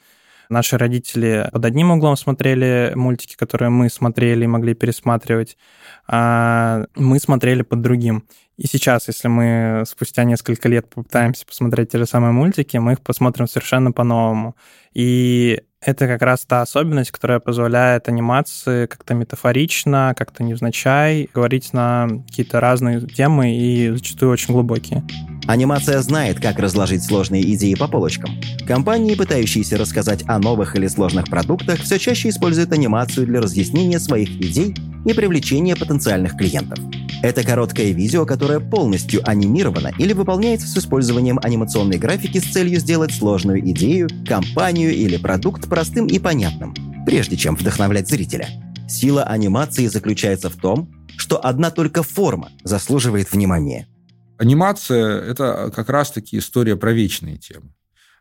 Наши 0.48 0.78
родители 0.78 1.48
под 1.52 1.64
одним 1.64 1.90
углом 1.90 2.16
смотрели 2.16 2.92
мультики, 2.94 3.36
которые 3.36 3.70
мы 3.70 3.90
смотрели 3.90 4.44
и 4.44 4.48
могли 4.48 4.74
пересматривать, 4.74 5.58
а 6.06 6.86
мы 6.96 7.18
смотрели 7.18 7.62
под 7.62 7.82
другим. 7.82 8.24
И 8.56 8.66
сейчас, 8.66 9.08
если 9.08 9.28
мы 9.28 9.84
спустя 9.86 10.24
несколько 10.24 10.68
лет 10.68 10.88
попытаемся 10.88 11.46
посмотреть 11.46 11.90
те 11.90 11.98
же 11.98 12.06
самые 12.06 12.32
мультики, 12.32 12.76
мы 12.78 12.92
их 12.92 13.00
посмотрим 13.02 13.46
совершенно 13.46 13.92
по-новому. 13.92 14.56
И 14.94 15.60
это 15.80 16.08
как 16.08 16.22
раз 16.22 16.44
та 16.44 16.62
особенность, 16.62 17.12
которая 17.12 17.38
позволяет 17.38 18.08
анимации 18.08 18.86
как-то 18.86 19.14
метафорично, 19.14 20.14
как-то 20.16 20.42
невзначай 20.42 21.28
говорить 21.32 21.72
на 21.72 22.08
какие-то 22.26 22.58
разные 22.58 23.00
темы 23.00 23.54
и 23.54 23.90
зачастую 23.90 24.32
очень 24.32 24.54
глубокие. 24.54 25.04
Анимация 25.48 26.02
знает, 26.02 26.40
как 26.40 26.58
разложить 26.58 27.02
сложные 27.02 27.54
идеи 27.54 27.72
по 27.72 27.88
полочкам. 27.88 28.38
Компании, 28.66 29.14
пытающиеся 29.14 29.78
рассказать 29.78 30.22
о 30.26 30.38
новых 30.38 30.76
или 30.76 30.86
сложных 30.88 31.24
продуктах, 31.24 31.80
все 31.80 31.98
чаще 31.98 32.28
используют 32.28 32.70
анимацию 32.70 33.26
для 33.26 33.40
разъяснения 33.40 33.98
своих 33.98 34.28
идей 34.28 34.74
и 35.06 35.12
привлечения 35.14 35.74
потенциальных 35.74 36.36
клиентов. 36.36 36.78
Это 37.22 37.42
короткое 37.44 37.92
видео, 37.92 38.26
которое 38.26 38.60
полностью 38.60 39.26
анимировано 39.26 39.90
или 39.98 40.12
выполняется 40.12 40.66
с 40.66 40.76
использованием 40.76 41.40
анимационной 41.42 41.96
графики 41.96 42.40
с 42.40 42.52
целью 42.52 42.78
сделать 42.78 43.14
сложную 43.14 43.66
идею, 43.70 44.10
компанию 44.26 44.94
или 44.94 45.16
продукт 45.16 45.66
простым 45.66 46.08
и 46.08 46.18
понятным, 46.18 46.74
прежде 47.06 47.38
чем 47.38 47.56
вдохновлять 47.56 48.06
зрителя. 48.06 48.48
Сила 48.86 49.22
анимации 49.22 49.86
заключается 49.86 50.50
в 50.50 50.56
том, 50.56 50.90
что 51.16 51.42
одна 51.42 51.70
только 51.70 52.02
форма 52.02 52.50
заслуживает 52.64 53.32
внимания. 53.32 53.88
Анимация– 54.38 55.20
это 55.30 55.72
как 55.74 55.90
раз-таки 55.90 56.38
история 56.38 56.76
про 56.76 56.92
вечные 56.92 57.36
темы. 57.38 57.72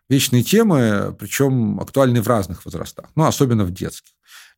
Вечные 0.09 0.41
темы, 0.41 1.15
причем 1.19 1.79
актуальны 1.79 2.21
в 2.21 2.27
разных 2.27 2.65
возрастах, 2.65 3.09
ну, 3.15 3.25
особенно 3.25 3.65
в 3.65 3.71
детских. 3.71 4.13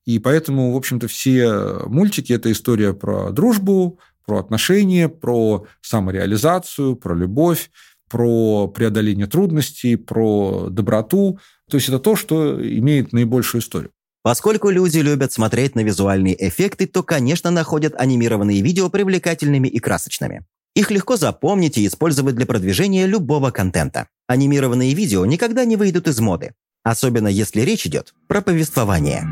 И 0.06 0.19
поэтому, 0.19 0.74
в 0.74 0.78
общем-то, 0.78 1.08
все 1.08 1.84
мультики– 1.86 2.32
это 2.34 2.52
история 2.52 2.93
про 2.93 3.32
дружбу, 3.32 4.00
про 4.26 4.39
отношения, 4.39 5.10
про 5.10 5.65
самореализацию, 5.82 6.95
про 6.95 7.13
любовь, 7.13 7.72
про 8.10 8.67
преодоление 8.67 9.28
трудностей, 9.28 9.98
про 9.98 10.67
доброту. 10.69 11.39
То 11.69 11.76
есть 11.76 11.89
это 11.89 12.00
то, 12.00 12.15
что 12.15 12.60
имеет 12.60 13.12
наибольшую 13.12 13.62
историю. 13.62 13.91
Поскольку 14.22 14.69
люди 14.69 15.00
любят 15.00 15.32
смотреть 15.32 15.76
на 15.76 15.82
визуальные 15.82 16.36
эффекты, 16.48 16.88
то, 16.88 17.04
конечно, 17.04 17.52
находят 17.52 17.95
анимированные 17.95 18.62
видео 18.62 18.89
привлекательными 18.89 19.67
и 19.67 19.80
красочными. 19.80 20.45
Их 20.75 20.91
легко 20.91 21.17
запомнить 21.17 21.77
и 21.77 21.88
использовать 21.88 22.36
для 22.36 22.45
продвижения 22.45 23.05
любого 23.05 23.51
контента. 23.51 24.08
Анимированные 24.27 24.93
видео 24.93 25.25
никогда 25.25 25.65
не 25.65 25.75
выйдут 25.75 26.08
из 26.08 26.19
моды, 26.19 26.53
особенно 26.84 27.27
если 27.27 27.62
речь 27.62 27.88
идет 27.88 28.13
про 28.27 28.41
повествование. 28.41 29.25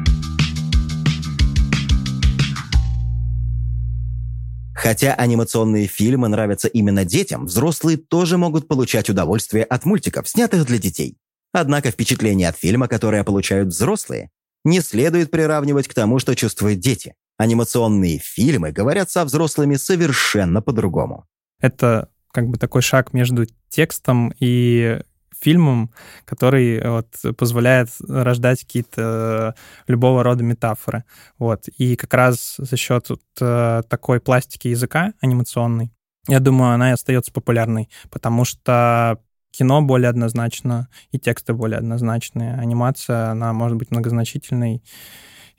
Хотя 4.73 5.13
анимационные 5.15 5.87
фильмы 5.87 6.27
нравятся 6.27 6.67
именно 6.67 7.03
детям, 7.03 7.45
взрослые 7.45 7.97
тоже 7.97 8.37
могут 8.37 8.67
получать 8.67 9.09
удовольствие 9.09 9.63
от 9.63 9.85
мультиков, 9.85 10.29
снятых 10.29 10.65
для 10.65 10.77
детей. 10.77 11.17
Однако 11.51 11.91
впечатление 11.91 12.49
от 12.49 12.57
фильма, 12.57 12.87
которое 12.87 13.23
получают 13.23 13.69
взрослые, 13.69 14.29
не 14.63 14.81
следует 14.81 15.31
приравнивать 15.31 15.87
к 15.87 15.93
тому, 15.93 16.19
что 16.19 16.35
чувствуют 16.35 16.79
дети. 16.79 17.15
Анимационные 17.37 18.19
фильмы 18.19 18.71
говорят 18.71 19.11
со 19.11 19.23
взрослыми 19.23 19.75
совершенно 19.75 20.61
по-другому. 20.61 21.25
Это 21.59 22.09
как 22.31 22.47
бы 22.47 22.57
такой 22.57 22.81
шаг 22.81 23.13
между 23.13 23.45
текстом 23.69 24.33
и 24.39 25.01
фильмом, 25.39 25.91
который 26.25 26.77
э, 26.77 26.89
вот, 26.89 27.37
позволяет 27.37 27.89
рождать 28.07 28.61
какие-то 28.61 29.55
э, 29.55 29.91
любого 29.91 30.23
рода 30.23 30.43
метафоры. 30.43 31.03
Вот. 31.37 31.67
И 31.67 31.95
как 31.95 32.13
раз 32.13 32.55
за 32.57 32.77
счет 32.77 33.09
вот, 33.09 33.21
э, 33.39 33.83
такой 33.87 34.19
пластики 34.19 34.69
языка 34.69 35.13
анимационной, 35.21 35.91
я 36.27 36.39
думаю, 36.39 36.73
она 36.73 36.89
и 36.89 36.93
остается 36.93 37.31
популярной, 37.31 37.89
потому 38.09 38.45
что 38.45 39.19
кино 39.51 39.81
более 39.81 40.09
однозначно, 40.09 40.89
и 41.11 41.19
тексты 41.19 41.53
более 41.53 41.77
однозначные. 41.77 42.55
Анимация, 42.55 43.31
она 43.31 43.53
может 43.53 43.77
быть 43.77 43.91
многозначительной, 43.91 44.83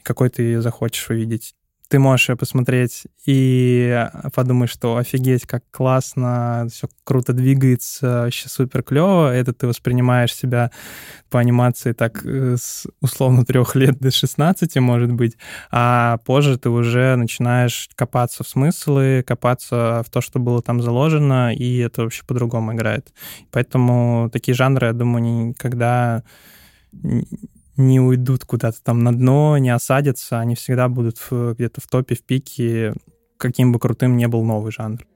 какой 0.03 0.29
ты 0.31 0.61
захочешь 0.61 1.09
увидеть 1.11 1.55
ты 1.89 1.99
можешь 1.99 2.29
ее 2.29 2.37
посмотреть 2.37 3.07
и 3.25 4.07
подумать, 4.35 4.69
что 4.69 4.97
офигеть, 4.97 5.47
как 5.47 5.65
классно, 5.71 6.67
все 6.71 6.89
круто 7.05 7.33
двигается, 7.33 8.25
вообще 8.25 8.49
супер 8.49 8.83
клево. 8.83 9.35
Это 9.35 9.55
ты 9.55 9.67
воспринимаешь 9.67 10.35
себя 10.35 10.71
по 11.31 11.41
анимации 11.41 11.93
так 11.93 12.25
э, 12.25 12.57
с 12.59 12.87
условно 13.01 13.45
трех 13.45 13.75
лет 13.75 13.99
до 13.99 14.11
16, 14.11 14.77
может 14.77 15.13
быть, 15.13 15.37
а 15.71 16.19
позже 16.19 16.59
ты 16.59 16.69
уже 16.69 17.17
начинаешь 17.17 17.89
копаться 17.95 18.45
в 18.45 18.49
смыслы, 18.49 19.25
копаться 19.27 20.03
в 20.07 20.11
то, 20.11 20.21
что 20.21 20.39
было 20.39 20.61
там 20.63 20.83
заложено, 20.83 21.55
и 21.55 21.79
это 21.79 22.03
вообще 22.03 22.23
по-другому 22.25 22.75
играет. 22.75 23.13
Поэтому 23.51 24.29
такие 24.31 24.55
жанры, 24.55 24.89
я 24.89 24.93
думаю, 24.93 25.49
никогда 25.49 26.23
не 27.79 28.01
уйдут 28.01 28.45
куда-то 28.45 28.83
там 28.83 29.03
на 29.05 29.17
дно, 29.17 29.57
не 29.57 29.71
осадятся, 29.71 30.41
они 30.41 30.55
всегда 30.55 30.89
будут 30.89 31.19
где-то 31.31 31.81
в 31.81 31.87
топе, 31.87 32.15
в 32.15 32.23
пике, 32.23 32.93
каким 33.37 33.73
бы 33.73 33.79
крутым 33.79 34.17
ни 34.17 34.27
был 34.27 34.45
новый 34.45 34.73
жанр. 34.73 35.07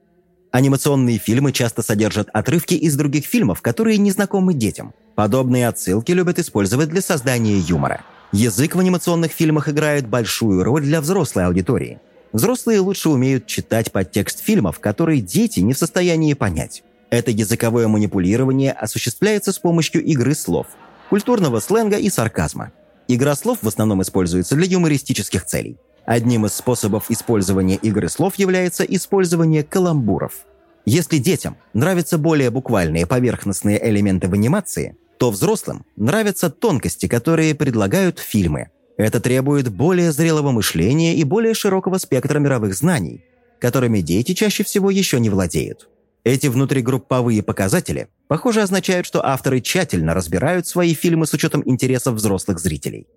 Анимационные 0.51 1.17
фильмы 1.17 1.51
часто 1.51 1.81
содержат 1.81 2.29
отрывки 2.31 2.75
из 2.75 2.95
других 2.95 3.25
фильмов, 3.25 3.61
которые 3.61 3.97
не 3.97 4.11
знакомы 4.11 4.53
детям. 4.53 4.93
Подобные 5.15 5.67
отсылки 5.67 6.11
любят 6.11 6.39
использовать 6.39 6.89
для 6.89 7.01
создания 7.01 7.57
юмора. 7.57 8.01
Язык 8.31 8.75
в 8.75 8.79
анимационных 8.79 9.31
фильмах 9.31 9.67
играет 9.67 10.07
большую 10.07 10.63
роль 10.63 10.83
для 10.83 11.01
взрослой 11.01 11.45
аудитории. 11.45 11.99
Взрослые 12.31 12.79
лучше 12.79 13.09
умеют 13.09 13.45
читать 13.45 13.91
подтекст 13.91 14.43
фильмов, 14.43 14.79
которые 14.79 15.21
дети 15.21 15.59
не 15.59 15.73
в 15.73 15.77
состоянии 15.77 16.33
понять. 16.33 16.83
Это 17.09 17.29
языковое 17.29 17.87
манипулирование 17.87 18.71
осуществляется 18.71 19.51
с 19.51 19.59
помощью 19.59 20.03
игры 20.03 20.33
слов– 20.33 20.67
культурного 21.09 21.59
сленга 21.59 21.97
и 21.97 22.09
сарказма. 22.09 22.71
Игра 23.07 23.35
слов 23.35 23.59
в 23.61 23.67
основном 23.67 24.01
используется 24.01 24.55
для 24.55 24.65
юмористических 24.65 25.45
целей. 25.45 25.77
Одним 26.05 26.45
из 26.45 26.53
способов 26.53 27.09
использования 27.09 27.75
игры 27.75 28.09
слов 28.09 28.35
является 28.35 28.83
использование 28.83 29.63
каламбуров. 29.63 30.45
Если 30.85 31.17
детям 31.17 31.55
нравятся 31.73 32.17
более 32.17 32.49
буквальные 32.49 33.05
поверхностные 33.05 33.79
элементы 33.89 34.27
в 34.27 34.33
анимации, 34.33 34.97
то 35.17 35.31
взрослым 35.31 35.85
нравятся 35.95 36.49
тонкости, 36.49 37.07
которые 37.07 37.55
предлагают 37.55 38.19
фильмы. 38.19 38.69
Это 38.97 39.21
требует 39.21 39.69
более 39.69 40.11
зрелого 40.11 40.51
мышления 40.51 41.15
и 41.15 41.23
более 41.23 41.53
широкого 41.53 41.97
спектра 41.97 42.39
мировых 42.39 42.75
знаний, 42.75 43.23
которыми 43.59 44.01
дети 44.01 44.33
чаще 44.33 44.63
всего 44.63 44.91
еще 44.91 45.19
не 45.21 45.29
владеют. 45.29 45.87
Эти 46.23 46.47
внутригрупповые 46.47 47.43
показатели, 47.43 48.07
похоже, 48.29 48.61
означают, 48.61 49.05
что 49.05 49.25
авторы 49.25 49.59
тщательно 49.59 50.13
разбирают 50.13 50.65
свои 50.65 50.93
фильмы 50.93 51.27
с 51.27 51.33
учетом 51.33 51.63
интересов 51.65 52.15
взрослых 52.15 52.59
зрителей. 52.59 53.07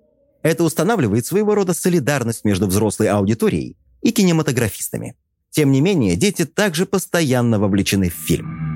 Это 0.42 0.64
устанавливает 0.64 1.25
своего 1.25 1.55
рода 1.55 1.73
солидарность 1.73 2.45
между 2.45 2.66
взрослой 2.66 3.09
аудиторией 3.09 3.77
и 4.03 4.11
кинематографистами. 4.11 5.14
Тем 5.51 5.71
не 5.71 5.81
менее, 5.81 6.16
дети 6.16 6.45
также 6.45 6.85
постоянно 6.85 7.61
вовлечены 7.61 8.11
в 8.11 8.14
фильм. 8.14 8.75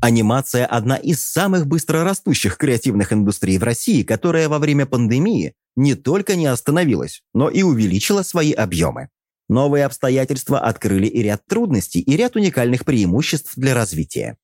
Анимация– 0.00 0.64
одна 0.70 0.96
из 0.96 1.22
самых 1.22 1.66
быстрорастущих 1.66 2.56
креативных 2.56 3.12
индустрий 3.12 3.58
в 3.58 3.64
России, 3.64 4.04
которая 4.04 4.48
во 4.48 4.60
время 4.60 4.86
пандемии 4.86 5.54
не 5.74 5.96
только 5.96 6.36
не 6.36 6.46
остановилась, 6.46 7.22
но 7.34 7.50
и 7.50 7.62
увеличила 7.62 8.22
свои 8.22 8.52
объемы. 8.52 9.08
Новые 9.50 9.84
обстоятельства 9.84 10.60
открыли 10.60 11.06
и 11.06 11.24
ряд 11.24 11.44
трудностей, 11.44 11.98
и 11.98 12.16
ряд 12.16 12.36
уникальных 12.36 12.84
преимуществ 12.84 13.54
для 13.56 13.74
развития. 13.74 14.36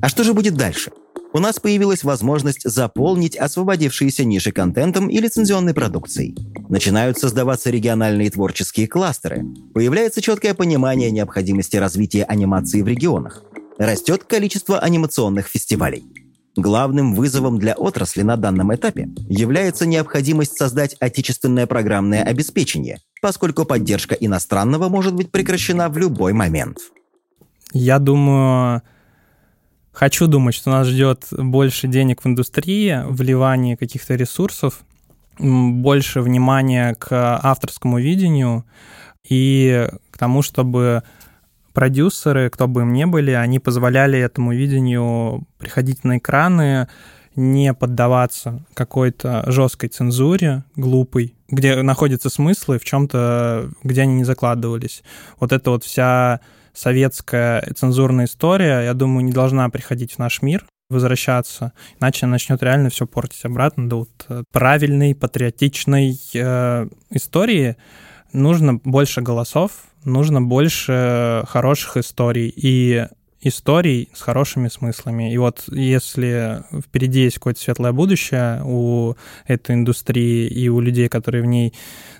А 0.00 0.08
что 0.08 0.24
же 0.24 0.34
будет 0.34 0.54
дальше? 0.54 0.90
У 1.32 1.38
нас 1.38 1.60
появилась 1.60 2.02
возможность 2.02 2.68
заполнить 2.68 3.36
освободившиеся 3.36 4.24
ниши 4.24 4.50
контентом 4.50 5.06
и 5.10 5.20
лицензионной 5.20 5.74
продукцией. 5.74 6.36
Начинают 6.68 7.18
создаваться 7.18 7.70
региональные 7.70 8.32
творческие 8.32 8.88
кластеры. 8.88 9.44
Появляется 9.74 10.20
четкое 10.20 10.54
понимание 10.54 11.12
необходимости 11.12 11.76
развития 11.76 12.24
анимации 12.24 12.82
в 12.82 12.88
регионах. 12.88 13.44
растет 13.78 14.24
количество 14.24 14.80
анимационных 14.80 15.46
фестивалей. 15.46 16.02
Главным 16.58 17.14
вызовом 17.14 17.60
для 17.60 17.74
отрасли 17.74 18.22
на 18.22 18.36
данном 18.36 18.74
этапе 18.74 19.08
является 19.28 19.86
необходимость 19.86 20.56
создать 20.56 20.96
отечественное 20.98 21.68
программное 21.68 22.24
обеспечение, 22.24 22.98
поскольку 23.22 23.64
поддержка 23.64 24.16
иностранного 24.16 24.88
может 24.88 25.14
быть 25.14 25.30
прекращена 25.30 25.88
в 25.88 25.96
любой 25.96 26.32
момент. 26.32 26.78
Я 27.72 28.00
думаю, 28.00 28.82
хочу 29.92 30.26
думать, 30.26 30.56
что 30.56 30.70
нас 30.70 30.88
ждет 30.88 31.28
больше 31.30 31.86
денег 31.86 32.24
в 32.24 32.26
индустрии, 32.26 33.04
вливание 33.08 33.76
каких-то 33.76 34.16
ресурсов, 34.16 34.80
больше 35.38 36.22
внимания 36.22 36.96
к 36.96 37.38
авторскому 37.40 38.00
видению 38.00 38.64
и 39.28 39.88
к 40.10 40.18
тому, 40.18 40.42
чтобы 40.42 41.04
продюсеры, 41.72 42.50
кто 42.50 42.68
бы 42.68 42.82
им 42.82 42.92
ни 42.92 43.04
были, 43.04 43.32
они 43.32 43.58
позволяли 43.58 44.18
этому 44.18 44.52
видению 44.52 45.46
приходить 45.58 46.04
на 46.04 46.18
экраны, 46.18 46.88
не 47.36 47.72
поддаваться 47.72 48.64
какой-то 48.74 49.44
жесткой 49.46 49.90
цензуре, 49.90 50.64
глупой, 50.74 51.36
где 51.48 51.82
находятся 51.82 52.30
смыслы 52.30 52.78
в 52.78 52.84
чем-то, 52.84 53.70
где 53.84 54.02
они 54.02 54.14
не 54.14 54.24
закладывались. 54.24 55.04
Вот 55.38 55.52
эта 55.52 55.70
вот 55.70 55.84
вся 55.84 56.40
советская 56.74 57.62
цензурная 57.76 58.26
история, 58.26 58.82
я 58.82 58.94
думаю, 58.94 59.24
не 59.24 59.32
должна 59.32 59.68
приходить 59.68 60.14
в 60.14 60.18
наш 60.18 60.42
мир, 60.42 60.66
возвращаться, 60.90 61.72
иначе 62.00 62.26
начнет 62.26 62.62
реально 62.62 62.90
все 62.90 63.06
портить 63.06 63.44
обратно 63.44 63.88
до 63.88 63.98
вот 64.00 64.26
э, 64.28 64.42
правильной, 64.52 65.14
патриотичной 65.14 66.18
э, 66.34 66.88
истории. 67.10 67.76
Нужно 68.32 68.74
больше 68.74 69.20
голосов, 69.20 69.87
нужно 70.04 70.42
больше 70.42 71.44
хороших 71.48 71.96
историй 71.96 72.52
и 72.54 73.06
историй 73.40 74.08
с 74.14 74.20
хорошими 74.20 74.68
смыслами. 74.68 75.32
И 75.32 75.38
вот 75.38 75.64
если 75.68 76.64
впереди 76.84 77.20
есть 77.20 77.36
какое-то 77.36 77.60
светлое 77.60 77.92
будущее 77.92 78.62
у 78.64 79.14
этой 79.46 79.76
индустрии 79.76 80.48
и 80.48 80.68
у 80.68 80.80
людей, 80.80 81.08
которые 81.08 81.42
в 81.42 81.46
ней 81.46 81.72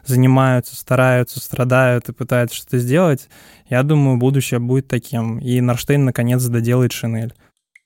занимаются, 0.04 0.76
стараются, 0.76 1.40
страдают 1.40 2.08
и 2.08 2.12
пытаются 2.12 2.56
что-то 2.56 2.78
сделать, 2.78 3.28
я 3.68 3.82
думаю, 3.82 4.16
будущее 4.16 4.60
будет 4.60 4.88
таким. 4.88 5.38
И 5.38 5.60
Норштейн 5.60 6.04
наконец 6.04 6.44
доделает 6.44 6.92
Шинель. 6.92 7.34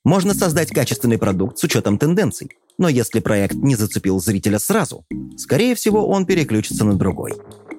Можно 0.03 0.33
создать 0.33 0.69
качественный 0.69 1.17
продукт 1.17 1.57
с 1.57 1.63
учетом 1.63 1.97
тенденций. 1.97 2.51
Но 2.77 2.89
если 2.89 3.19
проект 3.19 3.55
не 3.55 3.75
зацепил 3.75 4.19
зрителя 4.19 4.59
сразу, 4.59 5.05
скорее 5.37 5.75
всего, 5.75 6.07
он 6.07 6.25
переключится 6.25 6.85
на 6.85 6.95
другой. 6.95 7.33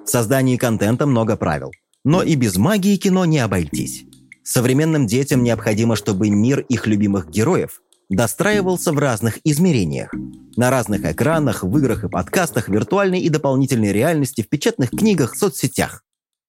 В 0.05 0.09
создании 0.09 0.57
контента 0.57 1.05
много 1.05 1.35
правил– 1.37 1.71
но 2.05 2.21
и 2.21 2.35
без 2.35 2.55
магии 2.55 2.95
кино 2.95 3.25
не 3.25 3.39
обойтись. 3.39 4.05
Современным 4.43 5.07
детям 5.07 5.43
необходимо, 5.43 5.95
чтобы 5.95 6.29
мир 6.29 6.59
их 6.59 6.85
любимых 6.87 7.29
героев 7.29 7.81
достраивался 8.09 8.93
в 8.93 8.99
разных 8.99 9.39
измерениях. 9.43 10.13
На 10.55 10.69
разных 10.69 11.03
экранах, 11.03 11.63
в 11.63 11.77
играх 11.79 12.03
и 12.03 12.07
подкастах, 12.07 12.69
виртуальной 12.69 13.21
и 13.21 13.29
дополнительной 13.29 13.91
реальности, 13.91 14.43
в 14.43 14.49
печатных 14.49 14.91
книгах, 14.91 15.35
соцсетях. 15.35 16.03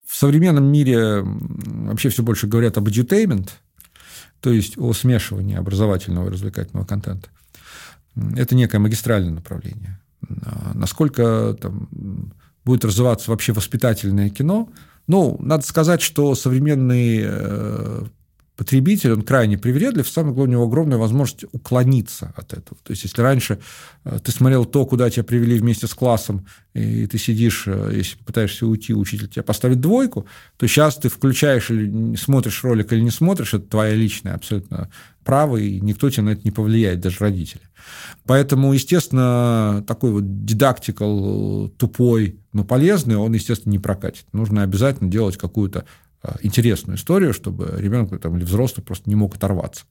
В 0.07 0.15
современном 0.15 0.71
мире 0.71 1.23
вообще 1.23 2.11
все 2.11 2.23
больше 2.23 2.47
говорят 2.47 2.77
об 2.77 2.89
edutainment, 2.89 3.49
то 4.41 4.53
есть 4.53 4.77
о 4.77 4.93
смешивании 4.93 5.57
образовательного 5.57 6.29
и 6.29 6.33
развлекательного 6.33 6.85
контента. 6.85 7.31
Это 8.37 8.55
некое 8.55 8.79
магистральное 8.79 9.33
направление. 9.33 10.01
Насколько 10.75 11.57
там, 11.61 12.35
будет 12.63 12.85
развиваться 12.85 13.31
вообще 13.31 13.55
воспитательное 13.55 14.29
кино– 14.29 14.69
ну, 15.07 15.37
надо 15.41 15.65
сказать, 15.65 16.03
что 16.03 16.35
современный 16.35 17.21
э, 17.25 18.03
потребитель, 18.57 19.13
он 19.13 19.23
крайне 19.23 19.59
привередлив, 19.59 20.09
самое 20.09 20.35
главное, 20.35 20.57
у 20.57 20.59
него 20.59 20.65
огромная 20.65 20.99
возможность 20.99 21.45
уклониться 21.53 22.33
от 22.37 22.55
этого. 22.55 22.79
То 22.83 22.93
есть, 22.93 23.05
если 23.05 23.21
раньше 23.21 23.59
э, 24.05 24.19
ты 24.23 24.33
смотрел 24.33 24.65
то, 24.65 24.87
куда 24.87 25.11
тебя 25.11 25.25
привели 25.25 25.59
вместе 25.59 25.87
с 25.87 25.95
классом, 25.95 26.47
и 26.73 27.07
ты 27.07 27.19
сидишь, 27.19 27.65
э, 27.67 27.93
если 27.95 28.17
пытаешься 28.17 28.67
уйти, 28.67 28.95
учитель 28.95 29.29
тебя 29.29 29.43
поставит 29.43 29.81
двойку, 29.81 30.27
то 30.57 30.67
сейчас 30.67 30.97
ты 30.97 31.11
включаешь 31.11 31.71
или 31.71 32.17
смотришь 32.17 32.65
ролик 32.65 32.93
или 32.93 33.01
не 33.01 33.11
смотришь, 33.11 33.55
это 33.55 33.67
твоя 33.69 33.95
личная 33.95 34.35
абсолютно 34.35 34.89
право, 35.23 35.59
и 35.59 35.81
никто 35.81 36.09
тебе 36.09 36.23
на 36.23 36.31
это 36.31 36.43
не 36.45 36.51
повлияет, 36.51 37.01
даже 37.01 37.19
родители. 37.21 37.63
Поэтому, 38.25 38.73
естественно, 38.73 39.85
такой 39.87 40.13
вот 40.13 40.45
дидактикал 40.45 41.69
тупой, 41.77 42.41
но 42.53 42.65
полезный, 42.65 43.17
он, 43.17 43.33
естественно, 43.35 43.73
не 43.73 43.79
прокатит. 43.79 44.25
Нужно 44.33 44.63
обязательно 44.63 45.11
делать 45.11 45.37
какую-то 45.37 45.85
интересную 46.43 46.97
историю, 46.97 47.33
чтобы 47.33 47.75
ребенок 47.79 48.21
там, 48.21 48.37
или 48.37 48.45
взрослый 48.45 48.85
просто 48.85 49.09
не 49.09 49.17
мог 49.17 49.37
оторваться. 49.37 49.85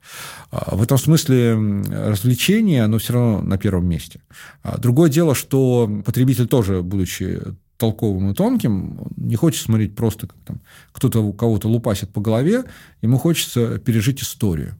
А, 0.51 0.75
в 0.75 0.81
этом 0.81 0.97
смысле 0.97 1.53
развлечение, 1.53 2.83
оно 2.83 2.97
все 2.97 3.13
равно 3.13 3.41
на 3.41 3.57
первом 3.57 3.87
месте. 3.87 4.21
А, 4.63 4.77
другое 4.77 5.09
дело, 5.09 5.35
что 5.35 5.89
потребитель 6.05 6.47
тоже, 6.47 6.81
будучи 6.81 7.41
толковым 7.77 8.31
и 8.31 8.33
тонким, 8.33 9.07
не 9.17 9.35
хочет 9.35 9.63
смотреть 9.63 9.95
просто, 9.95 10.27
как 10.27 10.37
там 10.45 10.61
кто-то 10.91 11.33
кого-то 11.33 11.67
лупасит 11.67 12.09
по 12.09 12.21
голове, 12.21 12.63
ему 13.01 13.17
хочется 13.17 13.79
пережить 13.79 14.21
историю. 14.21 14.77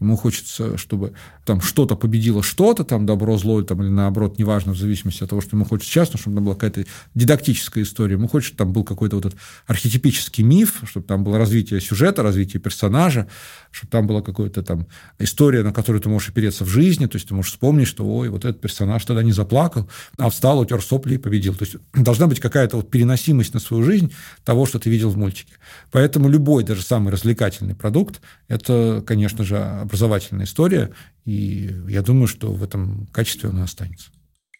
Ему 0.00 0.16
хочется, 0.16 0.76
чтобы 0.76 1.12
там 1.44 1.60
что-то 1.60 1.96
победило 1.96 2.42
что-то, 2.42 2.84
там 2.84 3.06
добро, 3.06 3.38
зло, 3.38 3.62
там, 3.62 3.82
или 3.82 3.88
наоборот, 3.88 4.38
неважно, 4.38 4.72
в 4.72 4.78
зависимости 4.78 5.22
от 5.22 5.30
того, 5.30 5.40
что 5.40 5.56
ему 5.56 5.64
хочется 5.64 5.90
сейчас, 5.90 6.12
но 6.12 6.18
чтобы 6.18 6.36
там 6.36 6.44
была 6.44 6.54
какая-то 6.54 6.84
дидактическая 7.14 7.82
история. 7.82 8.14
Ему 8.14 8.28
хочется, 8.28 8.48
чтобы 8.48 8.58
там 8.58 8.72
был 8.72 8.84
какой-то 8.84 9.16
вот 9.16 9.26
этот 9.26 9.38
архетипический 9.66 10.44
миф, 10.44 10.82
чтобы 10.84 11.06
там 11.06 11.24
было 11.24 11.38
развитие 11.38 11.80
сюжета, 11.80 12.22
развитие 12.22 12.60
персонажа, 12.60 13.26
чтобы 13.70 13.90
там 13.90 14.06
была 14.06 14.22
какая-то 14.22 14.62
там 14.62 14.86
история, 15.18 15.62
на 15.62 15.72
которую 15.72 16.02
ты 16.02 16.08
можешь 16.08 16.28
опереться 16.28 16.64
в 16.64 16.68
жизни, 16.68 17.06
то 17.06 17.16
есть 17.16 17.28
ты 17.28 17.34
можешь 17.34 17.52
вспомнить, 17.52 17.88
что, 17.88 18.04
ой, 18.04 18.28
вот 18.28 18.44
этот 18.44 18.60
персонаж 18.60 19.04
тогда 19.04 19.22
не 19.22 19.32
заплакал, 19.32 19.88
а 20.18 20.28
встал, 20.28 20.60
утер 20.60 20.82
сопли 20.82 21.14
и 21.14 21.18
победил. 21.18 21.54
То 21.54 21.64
есть 21.64 21.76
должна 21.94 22.26
быть 22.26 22.40
какая-то 22.40 22.76
вот 22.76 22.90
переносимость 22.90 23.54
на 23.54 23.60
свою 23.60 23.82
жизнь 23.82 24.12
того, 24.44 24.66
что 24.66 24.78
ты 24.78 24.90
видел 24.90 25.10
в 25.10 25.16
мультике. 25.16 25.54
Поэтому 25.90 26.28
любой, 26.28 26.64
даже 26.64 26.82
самый 26.82 27.12
развлекательный 27.12 27.74
продукт, 27.74 28.20
это, 28.48 29.02
конечно 29.06 29.44
же, 29.44 29.85
образовательная 29.86 30.44
история, 30.44 30.92
и 31.24 31.74
я 31.88 32.02
думаю, 32.02 32.26
что 32.26 32.52
в 32.52 32.62
этом 32.62 33.06
качестве 33.12 33.48
он 33.48 33.58
и 33.60 33.62
останется. 33.62 34.10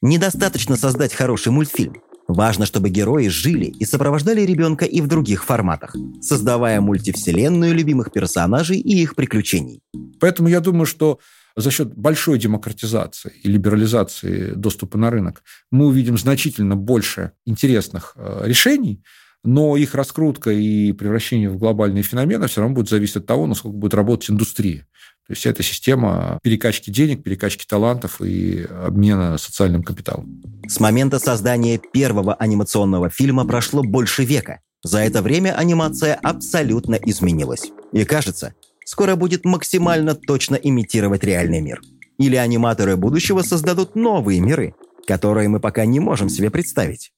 Недостаточно 0.02 0.76
создать 0.76 1.12
хороший 1.12 1.52
мультфильм. 1.52 1.96
Важно, 2.28 2.66
чтобы 2.66 2.90
герои 2.90 3.28
жили 3.28 3.66
и 3.66 3.84
сопровождали 3.84 4.40
ребенка 4.40 4.84
и 4.84 5.00
в 5.00 5.06
других 5.06 5.44
форматах, 5.44 5.94
создавая 6.20 6.80
мультивселенную 6.80 7.72
любимых 7.72 8.10
персонажей 8.12 8.78
и 8.78 9.00
их 9.00 9.14
приключений. 9.14 9.80
Поэтому 10.18 10.48
я 10.48 10.60
думаю, 10.60 10.86
что 10.86 11.20
за 11.54 11.70
счет 11.70 11.94
большой 11.94 12.38
демократизации 12.38 13.32
и 13.42 13.48
либерализации 13.48 14.52
доступа 14.54 14.98
на 14.98 15.10
рынок 15.10 15.42
мы 15.70 15.86
увидим 15.86 16.18
значительно 16.18 16.76
больше 16.76 17.32
интересных 17.46 18.12
э, 18.16 18.42
решений, 18.44 19.02
но 19.42 19.76
их 19.76 19.94
раскрутка 19.94 20.50
и 20.50 20.92
превращение 20.92 21.48
в 21.48 21.56
глобальные 21.56 22.02
феномены 22.02 22.48
все 22.48 22.60
равно 22.60 22.74
будет 22.74 22.88
зависеть 22.88 23.16
от 23.16 23.26
того, 23.26 23.46
насколько 23.46 23.76
будет 23.76 23.94
работать 23.94 24.30
индустрия. 24.30 24.86
То 25.26 25.32
есть 25.32 25.44
это 25.44 25.62
система 25.64 26.38
перекачки 26.42 26.90
денег, 26.90 27.24
перекачки 27.24 27.66
талантов 27.66 28.20
и 28.22 28.64
обмена 28.84 29.38
социальным 29.38 29.82
капиталом. 29.82 30.40
С 30.68 30.78
момента 30.78 31.18
создания 31.18 31.78
первого 31.78 32.34
анимационного 32.34 33.10
фильма 33.10 33.44
прошло 33.44 33.82
больше 33.82 34.24
века. 34.24 34.60
За 34.84 35.00
это 35.00 35.22
время 35.22 35.56
анимация 35.56 36.14
абсолютно 36.14 36.94
изменилась. 36.94 37.72
И 37.92 38.04
кажется, 38.04 38.54
скоро 38.84 39.16
будет 39.16 39.44
максимально 39.44 40.14
точно 40.14 40.54
имитировать 40.54 41.24
реальный 41.24 41.60
мир. 41.60 41.80
Или 42.18 42.36
аниматоры 42.36 42.96
будущего 42.96 43.42
создадут 43.42 43.96
новые 43.96 44.38
миры, 44.38 44.74
которые 45.08 45.48
мы 45.48 45.58
пока 45.58 45.84
не 45.86 45.98
можем 45.98 46.28
себе 46.28 46.50
представить. 46.50 47.10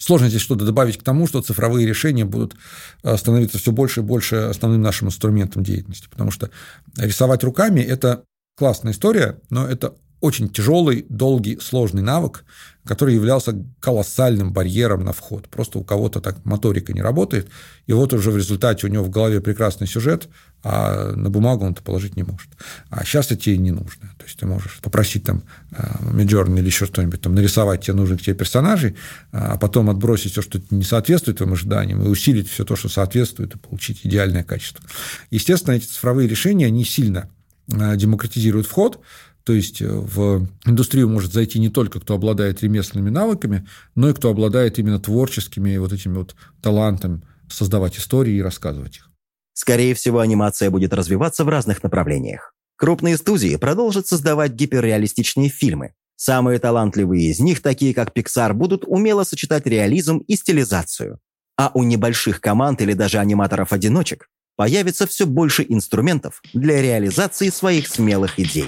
Сложно 0.00 0.30
здесь 0.30 0.40
что-то 0.40 0.64
добавить 0.64 0.96
к 0.96 1.02
тому, 1.02 1.26
что 1.26 1.42
цифровые 1.42 1.86
решения 1.86 2.24
будут 2.24 2.56
э, 3.02 3.16
становиться 3.18 3.58
все 3.58 3.70
больше 3.70 4.00
и 4.00 4.02
больше 4.02 4.36
основным 4.36 4.80
нашим 4.80 5.08
инструментом 5.08 5.62
деятельности, 5.62 6.08
потому 6.10 6.30
что 6.30 6.50
рисовать 6.96 7.44
руками– 7.44 7.80
это 7.82 8.24
классная 8.56 8.92
история, 8.92 9.38
но 9.50 9.66
это 9.68 9.94
очень 10.20 10.50
тяжелый, 10.50 11.06
долгий, 11.08 11.58
сложный 11.60 12.02
навык, 12.02 12.44
который 12.84 13.14
являлся 13.14 13.54
колоссальным 13.78 14.52
барьером 14.52 15.04
на 15.04 15.12
вход. 15.12 15.48
Просто 15.48 15.78
у 15.78 15.84
кого-то 15.84 16.20
так 16.20 16.44
моторика 16.44 16.92
не 16.92 17.02
работает, 17.02 17.48
и 17.86 17.92
вот 17.92 18.12
уже 18.12 18.30
в 18.30 18.36
результате 18.36 18.86
у 18.86 18.90
него 18.90 19.04
в 19.04 19.10
голове 19.10 19.40
прекрасный 19.40 19.86
сюжет, 19.86 20.28
а 20.62 21.12
на 21.12 21.30
бумагу 21.30 21.64
он 21.64 21.72
это 21.72 21.82
положить 21.82 22.16
не 22.16 22.22
может. 22.22 22.48
А 22.88 23.04
сейчас 23.04 23.26
это 23.26 23.36
тебе 23.36 23.58
не 23.58 23.70
нужно. 23.70 24.10
То 24.18 24.24
есть 24.24 24.38
ты 24.38 24.46
можешь 24.46 24.78
попросить 24.82 25.24
там 25.24 25.42
Midjourney 25.70 26.58
или 26.58 26.66
еще 26.66 26.86
что-нибудь, 26.86 27.20
там, 27.20 27.34
нарисовать 27.34 27.84
тебе 27.84 27.94
нужных 27.94 28.22
тебе 28.22 28.34
персонажей, 28.34 28.96
а 29.32 29.56
потом 29.56 29.90
отбросить 29.90 30.32
все, 30.32 30.42
что 30.42 30.60
не 30.70 30.84
соответствует 30.84 31.38
твоим 31.38 31.52
ожиданиям, 31.52 32.02
и 32.02 32.08
усилить 32.08 32.50
все 32.50 32.64
то, 32.64 32.76
что 32.76 32.88
соответствует, 32.88 33.54
и 33.54 33.58
получить 33.58 34.00
идеальное 34.04 34.44
качество. 34.44 34.84
Естественно, 35.30 35.74
эти 35.74 35.86
цифровые 35.86 36.28
решения, 36.28 36.70
не 36.70 36.84
сильно 36.84 37.28
а, 37.72 37.96
демократизируют 37.96 38.66
вход, 38.66 39.00
то 39.44 39.52
есть 39.52 39.80
в 39.80 40.46
индустрию 40.66 41.08
может 41.08 41.32
зайти 41.32 41.58
не 41.58 41.68
только 41.68 42.00
кто 42.00 42.14
обладает 42.14 42.62
ремесленными 42.62 43.10
навыками, 43.10 43.66
но 43.94 44.08
и 44.10 44.14
кто 44.14 44.30
обладает 44.30 44.78
именно 44.78 45.00
творческими 45.00 45.76
вот 45.78 45.92
этими 45.92 46.16
вот 46.18 46.34
талантами 46.62 47.22
создавать 47.48 47.98
истории 47.98 48.34
и 48.34 48.42
рассказывать 48.42 48.96
их. 48.96 49.10
Скорее 49.52 49.94
всего, 49.94 50.20
анимация 50.20 50.70
будет 50.70 50.94
развиваться 50.94 51.44
в 51.44 51.48
разных 51.48 51.82
направлениях. 51.82 52.54
Крупные 52.76 53.16
студии 53.16 53.56
продолжат 53.56 54.06
создавать 54.06 54.52
гиперреалистичные 54.52 55.50
фильмы. 55.50 55.92
Самые 56.16 56.58
талантливые 56.58 57.30
из 57.30 57.40
них, 57.40 57.60
такие 57.60 57.92
как 57.92 58.16
Pixar, 58.16 58.52
будут 58.52 58.84
умело 58.86 59.24
сочетать 59.24 59.66
реализм 59.66 60.18
и 60.18 60.36
стилизацию. 60.36 61.18
А 61.56 61.70
у 61.74 61.82
небольших 61.82 62.40
команд 62.40 62.80
или 62.80 62.94
даже 62.94 63.18
аниматоров-одиночек 63.18 64.28
появится 64.60 65.06
все 65.06 65.24
больше 65.24 65.64
инструментов 65.66 66.42
для 66.52 66.82
реализации 66.82 67.48
своих 67.48 67.88
смелых 67.88 68.38
идей. 68.38 68.66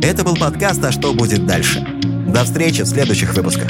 Это 0.00 0.22
был 0.22 0.36
подкаст 0.36 0.84
«А 0.84 0.92
что 0.92 1.12
будет 1.12 1.44
дальше?». 1.44 1.84
До 2.32 2.44
встречи 2.44 2.82
в 2.82 2.86
следующих 2.86 3.34
выпусках. 3.34 3.68